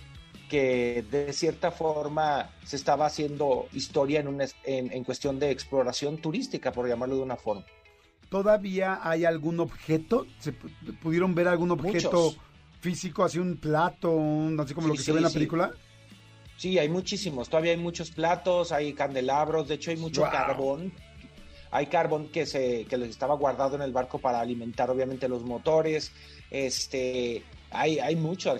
que 0.50 1.06
de 1.10 1.32
cierta 1.32 1.72
forma 1.72 2.52
se 2.66 2.76
estaba 2.76 3.06
haciendo 3.06 3.68
historia 3.72 4.20
en, 4.20 4.28
un, 4.28 4.42
en, 4.42 4.92
en 4.92 5.04
cuestión 5.04 5.40
de 5.40 5.52
exploración 5.52 6.18
turística, 6.18 6.72
por 6.72 6.88
llamarlo 6.88 7.16
de 7.16 7.24
una 7.24 7.38
forma. 7.38 7.64
¿Todavía 8.30 9.00
hay 9.04 9.24
algún 9.24 9.60
objeto? 9.60 10.26
¿Se 10.40 10.52
pu- 10.52 11.00
pudieron 11.00 11.36
ver 11.36 11.48
algún 11.48 11.72
objeto 11.72 12.12
Muchos. 12.12 12.38
Físico, 12.86 13.24
así 13.24 13.40
un 13.40 13.58
plato, 13.58 14.12
un- 14.12 14.60
así 14.60 14.76
como 14.76 14.86
Sí, 14.88 14.92
lo 14.94 14.98
que 14.98 15.04
se 15.04 15.12
ve 15.12 15.18
en 15.18 15.24
la 15.24 15.30
sí. 15.30 15.34
película? 15.40 15.72
Sí, 16.58 16.78
hay 16.78 16.88
muchísimos. 16.88 17.50
Todavía 17.50 17.72
hay 17.72 17.78
muchos 17.78 18.12
platos, 18.12 18.72
hay 18.72 18.94
candelabros, 18.94 19.68
de 19.68 19.74
hecho 19.76 19.90
hay 19.90 19.98
mucho 19.98 20.22
Wow. 20.22 20.30
carbón. 20.32 20.94
Hay 21.72 21.88
carbón 21.88 22.28
que 22.30 22.46
se 22.46 22.86
que 22.86 22.98
les 22.98 23.10
estaba 23.10 23.34
guardado 23.36 23.76
en 23.76 23.82
el 23.82 23.92
barco 23.92 24.20
para 24.20 24.40
alimentar 24.40 24.90
obviamente 24.92 25.28
los 25.28 25.44
motores. 25.44 26.12
Este, 26.52 27.44
hay, 27.72 27.98
hay 28.00 28.16
mucho. 28.16 28.56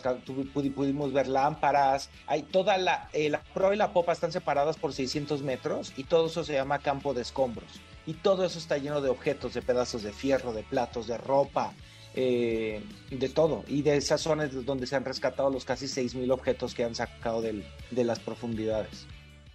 Pudimos 0.54 1.14
ver 1.14 1.28
lámparas. 1.28 2.10
Hay 2.28 2.42
toda 2.44 2.78
la 2.78 3.08
eh, 3.14 3.30
la 3.30 3.42
proa 3.54 3.74
y 3.74 3.78
la 3.78 3.94
popa 3.94 4.12
están 4.12 4.32
separadas 4.32 4.76
por 4.78 4.92
600 4.92 5.44
metros 5.44 5.94
y 5.96 6.04
todo 6.06 6.26
eso 6.28 6.44
se 6.44 6.54
llama 6.54 6.80
campo 6.80 7.14
de 7.14 7.22
escombros. 7.22 7.70
Y 8.08 8.14
todo 8.16 8.44
eso 8.44 8.58
está 8.60 8.78
lleno 8.80 9.00
de 9.02 9.10
objetos, 9.10 9.54
de 9.54 9.62
pedazos 9.62 10.02
de 10.04 10.12
fierro, 10.12 10.52
de 10.52 10.64
platos, 10.64 11.08
de 11.08 11.18
ropa, 11.18 11.74
eh, 12.16 12.82
de 13.12 13.30
todo. 13.30 13.64
Y 13.68 13.82
de 13.82 13.98
esas 13.98 14.22
zonas 14.22 14.50
donde 14.66 14.88
se 14.88 14.96
han 14.96 15.06
rescatado 15.06 15.50
los 15.50 15.66
casi 15.66 15.86
6.000 15.88 16.32
objetos 16.32 16.74
que 16.74 16.84
han 16.84 16.96
sacado 16.96 17.42
del- 17.42 17.66
de 17.92 18.04
las 18.04 18.20
profundidades. 18.20 19.06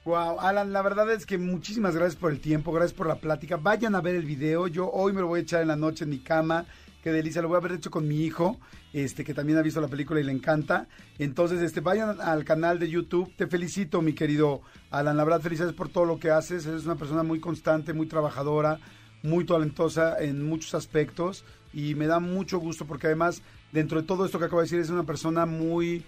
Wow, 0.05 0.40
Alan, 0.40 0.73
la 0.73 0.81
verdad 0.83 1.11
es 1.11 1.27
que 1.27 1.37
muchísimas 1.38 1.94
gracias 1.94 2.16
por 2.16 2.33
el 2.33 2.40
tiempo, 2.40 2.73
gracias 2.73 2.94
por 2.96 3.07
la 3.07 3.16
plática. 3.16 3.57
Vayan 3.57 3.94
a 3.94 4.01
ver 4.01 4.14
el 4.14 4.25
video. 4.25 4.66
Yo 4.66 4.90
hoy 4.90 5.12
me 5.12 5.20
lo 5.20 5.27
voy 5.27 5.40
a 5.40 5.42
echar 5.42 5.61
en 5.62 5.68
la 5.68 5.77
noche 5.77 6.05
en 6.05 6.11
mi 6.11 6.20
cama. 6.20 6.64
Qué 7.03 7.12
delicia, 7.12 7.40
lo 7.42 7.49
voy 7.49 7.57
a 7.57 7.59
haber 7.61 7.73
hecho 7.73 7.90
con 7.90 8.07
mi 8.07 8.20
hijo, 8.25 8.59
este 8.92 9.25
que 9.25 9.33
también 9.33 9.59
ha 9.59 9.62
visto 9.62 9.81
la 9.81 9.88
película 9.88 10.20
y 10.20 10.25
le 10.25 10.33
encanta. 10.33 10.87
Entonces, 11.18 11.62
este 11.62 11.81
vayan 11.81 12.20
al 12.20 12.44
canal 12.44 12.79
de 12.79 12.90
YouTube. 12.90 13.33
Te 13.37 13.46
felicito, 13.46 14.03
mi 14.03 14.12
querido 14.14 14.61
Alan. 14.90 15.16
La 15.16 15.25
verdad, 15.25 15.40
felicidades 15.40 15.75
por 15.75 15.88
todo 15.88 16.05
lo 16.05 16.18
que 16.18 16.31
haces. 16.31 16.66
Eres 16.66 16.85
una 16.85 16.96
persona 16.96 17.23
muy 17.23 17.40
constante, 17.40 17.94
muy 17.94 18.07
trabajadora, 18.07 18.81
muy 19.23 19.44
talentosa 19.46 20.16
en 20.18 20.44
muchos 20.46 20.75
aspectos 20.75 21.44
y 21.73 21.95
me 21.95 22.07
da 22.07 22.21
mucho 22.21 22.59
gusto 22.59 22.85
porque 22.87 23.07
además, 23.07 23.43
dentro 23.73 24.01
de 24.01 24.07
todo 24.07 24.25
esto 24.25 24.39
que 24.39 24.47
acabo 24.47 24.61
de 24.61 24.67
decir, 24.67 24.81
es 24.81 24.91
una 24.91 25.05
persona 25.05 25.47
muy 25.47 26.05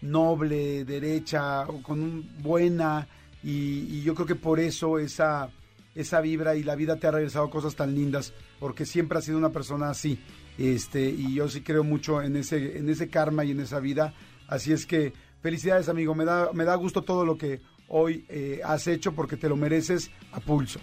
noble, 0.00 0.84
derecha, 0.84 1.64
con 1.82 2.00
un 2.00 2.28
buena 2.40 3.06
y, 3.42 3.98
y 3.98 4.02
yo 4.02 4.14
creo 4.14 4.26
que 4.26 4.34
por 4.34 4.58
eso 4.60 4.98
esa, 4.98 5.50
esa 5.94 6.20
vibra 6.20 6.56
y 6.56 6.62
la 6.62 6.74
vida 6.74 6.96
te 6.96 7.06
ha 7.06 7.10
regresado 7.10 7.50
cosas 7.50 7.76
tan 7.76 7.94
lindas, 7.94 8.32
porque 8.58 8.86
siempre 8.86 9.18
has 9.18 9.24
sido 9.24 9.38
una 9.38 9.50
persona 9.50 9.90
así, 9.90 10.18
este, 10.58 11.08
y 11.08 11.34
yo 11.34 11.48
sí 11.48 11.62
creo 11.62 11.84
mucho 11.84 12.22
en 12.22 12.36
ese, 12.36 12.78
en 12.78 12.88
ese 12.88 13.08
karma 13.08 13.44
y 13.44 13.52
en 13.52 13.60
esa 13.60 13.80
vida, 13.80 14.14
así 14.48 14.72
es 14.72 14.86
que 14.86 15.12
felicidades 15.40 15.88
amigo, 15.88 16.14
me 16.14 16.24
da, 16.24 16.50
me 16.52 16.64
da 16.64 16.74
gusto 16.76 17.02
todo 17.02 17.24
lo 17.24 17.36
que 17.36 17.60
hoy 17.88 18.24
eh, 18.28 18.60
has 18.64 18.86
hecho 18.86 19.12
porque 19.12 19.36
te 19.36 19.48
lo 19.48 19.56
mereces 19.56 20.10
a 20.32 20.40
pulso. 20.40 20.80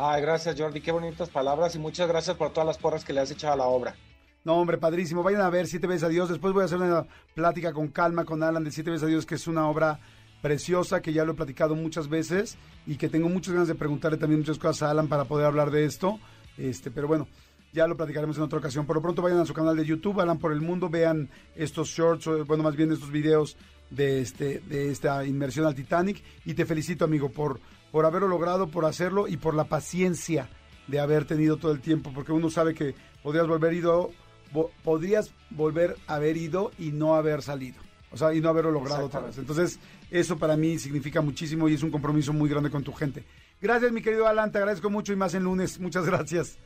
Ay, 0.00 0.22
gracias 0.22 0.54
Jordi, 0.56 0.80
qué 0.80 0.92
bonitas 0.92 1.28
palabras 1.28 1.74
y 1.74 1.80
muchas 1.80 2.06
gracias 2.06 2.36
por 2.36 2.52
todas 2.52 2.68
las 2.68 2.78
porras 2.78 3.04
que 3.04 3.12
le 3.12 3.18
has 3.18 3.32
echado 3.32 3.54
a 3.54 3.56
la 3.56 3.64
obra. 3.64 3.96
No, 4.44 4.54
hombre, 4.54 4.78
padrísimo. 4.78 5.24
Vayan 5.24 5.40
a 5.40 5.50
ver 5.50 5.66
Siete 5.66 5.88
veces 5.88 6.04
a 6.04 6.08
Dios. 6.08 6.28
Después 6.28 6.54
voy 6.54 6.62
a 6.62 6.66
hacer 6.66 6.78
una 6.78 7.04
plática 7.34 7.72
con 7.72 7.88
calma 7.88 8.24
con 8.24 8.44
Alan 8.44 8.62
de 8.62 8.70
Siete 8.70 8.92
veces 8.92 9.02
a 9.02 9.08
Dios, 9.08 9.26
que 9.26 9.34
es 9.34 9.48
una 9.48 9.68
obra 9.68 9.98
preciosa, 10.40 11.02
que 11.02 11.12
ya 11.12 11.24
lo 11.24 11.32
he 11.32 11.34
platicado 11.34 11.74
muchas 11.74 12.08
veces 12.08 12.58
y 12.86 12.94
que 12.94 13.08
tengo 13.08 13.28
muchas 13.28 13.54
ganas 13.54 13.66
de 13.66 13.74
preguntarle 13.74 14.18
también 14.18 14.38
muchas 14.38 14.58
cosas 14.58 14.84
a 14.84 14.90
Alan 14.92 15.08
para 15.08 15.24
poder 15.24 15.46
hablar 15.46 15.72
de 15.72 15.84
esto. 15.84 16.20
Este, 16.56 16.92
pero 16.92 17.08
bueno, 17.08 17.26
ya 17.72 17.88
lo 17.88 17.96
platicaremos 17.96 18.36
en 18.36 18.44
otra 18.44 18.60
ocasión. 18.60 18.86
Por 18.86 18.94
lo 18.94 19.02
pronto 19.02 19.20
vayan 19.20 19.40
a 19.40 19.46
su 19.46 19.52
canal 19.52 19.76
de 19.76 19.84
YouTube, 19.84 20.20
Alan 20.20 20.38
por 20.38 20.52
el 20.52 20.60
Mundo, 20.60 20.88
vean 20.88 21.28
estos 21.56 21.88
shorts, 21.88 22.46
bueno, 22.46 22.62
más 22.62 22.76
bien 22.76 22.92
estos 22.92 23.10
videos 23.10 23.56
de 23.90 24.20
este 24.20 24.60
de 24.60 24.90
esta 24.90 25.24
inmersión 25.24 25.66
al 25.66 25.74
Titanic 25.74 26.22
y 26.44 26.54
te 26.54 26.66
felicito, 26.66 27.04
amigo, 27.04 27.30
por 27.30 27.58
por 27.92 28.04
haberlo 28.06 28.28
logrado, 28.28 28.68
por 28.68 28.84
hacerlo 28.84 29.28
y 29.28 29.36
por 29.36 29.54
la 29.54 29.64
paciencia 29.64 30.48
de 30.86 31.00
haber 31.00 31.24
tenido 31.26 31.56
todo 31.58 31.72
el 31.72 31.80
tiempo, 31.80 32.12
porque 32.14 32.32
uno 32.32 32.50
sabe 32.50 32.74
que 32.74 32.94
podrías 33.22 33.46
volver 33.46 33.72
ido 33.74 34.10
vo- 34.52 34.70
podrías 34.82 35.32
volver 35.50 35.96
a 36.06 36.14
haber 36.14 36.36
ido 36.36 36.70
y 36.78 36.92
no 36.92 37.14
haber 37.16 37.42
salido. 37.42 37.78
O 38.10 38.16
sea, 38.16 38.32
y 38.32 38.40
no 38.40 38.48
haberlo 38.48 38.70
logrado 38.70 39.04
otra 39.06 39.20
vez. 39.20 39.36
Entonces, 39.38 39.78
Eso 40.10 40.38
para 40.38 40.56
mí 40.56 40.78
significa 40.78 41.20
muchísimo 41.20 41.68
y 41.68 41.74
es 41.74 41.82
un 41.82 41.90
compromiso 41.90 42.32
muy 42.32 42.48
grande 42.48 42.70
con 42.70 42.82
tu 42.82 42.94
gente. 42.94 43.26
Gracias, 43.60 43.92
mi 43.92 44.00
querido 44.00 44.26
Alan, 44.26 44.50
te 44.50 44.56
agradezco 44.56 44.88
mucho 44.88 45.12
y 45.12 45.16
más 45.16 45.34
en 45.34 45.42
lunes. 45.44 45.78
Muchas 45.78 46.06
gracias. 46.06 46.56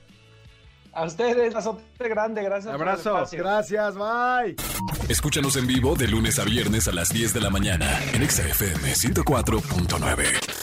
A 0.93 1.05
ustedes, 1.07 1.53
azote 1.57 2.09
grande, 2.09 2.41
gracias. 2.45 2.73
Abrazo. 2.73 3.03
Por 3.11 3.19
el 3.19 3.25
espacio. 3.25 3.39
Gracias, 3.41 3.95
bye. 3.97 4.55
Escúchanos 5.09 5.57
en 5.57 5.67
vivo 5.67 5.97
de 5.97 6.07
lunes 6.07 6.39
a 6.39 6.45
viernes 6.45 6.87
a 6.87 6.93
las 6.93 7.09
10 7.09 7.35
de 7.35 7.41
la 7.41 7.51
mañana 7.51 7.99
en 8.13 8.23
Exa 8.23 8.47
FM 8.47 8.93
104.9. 8.95 10.62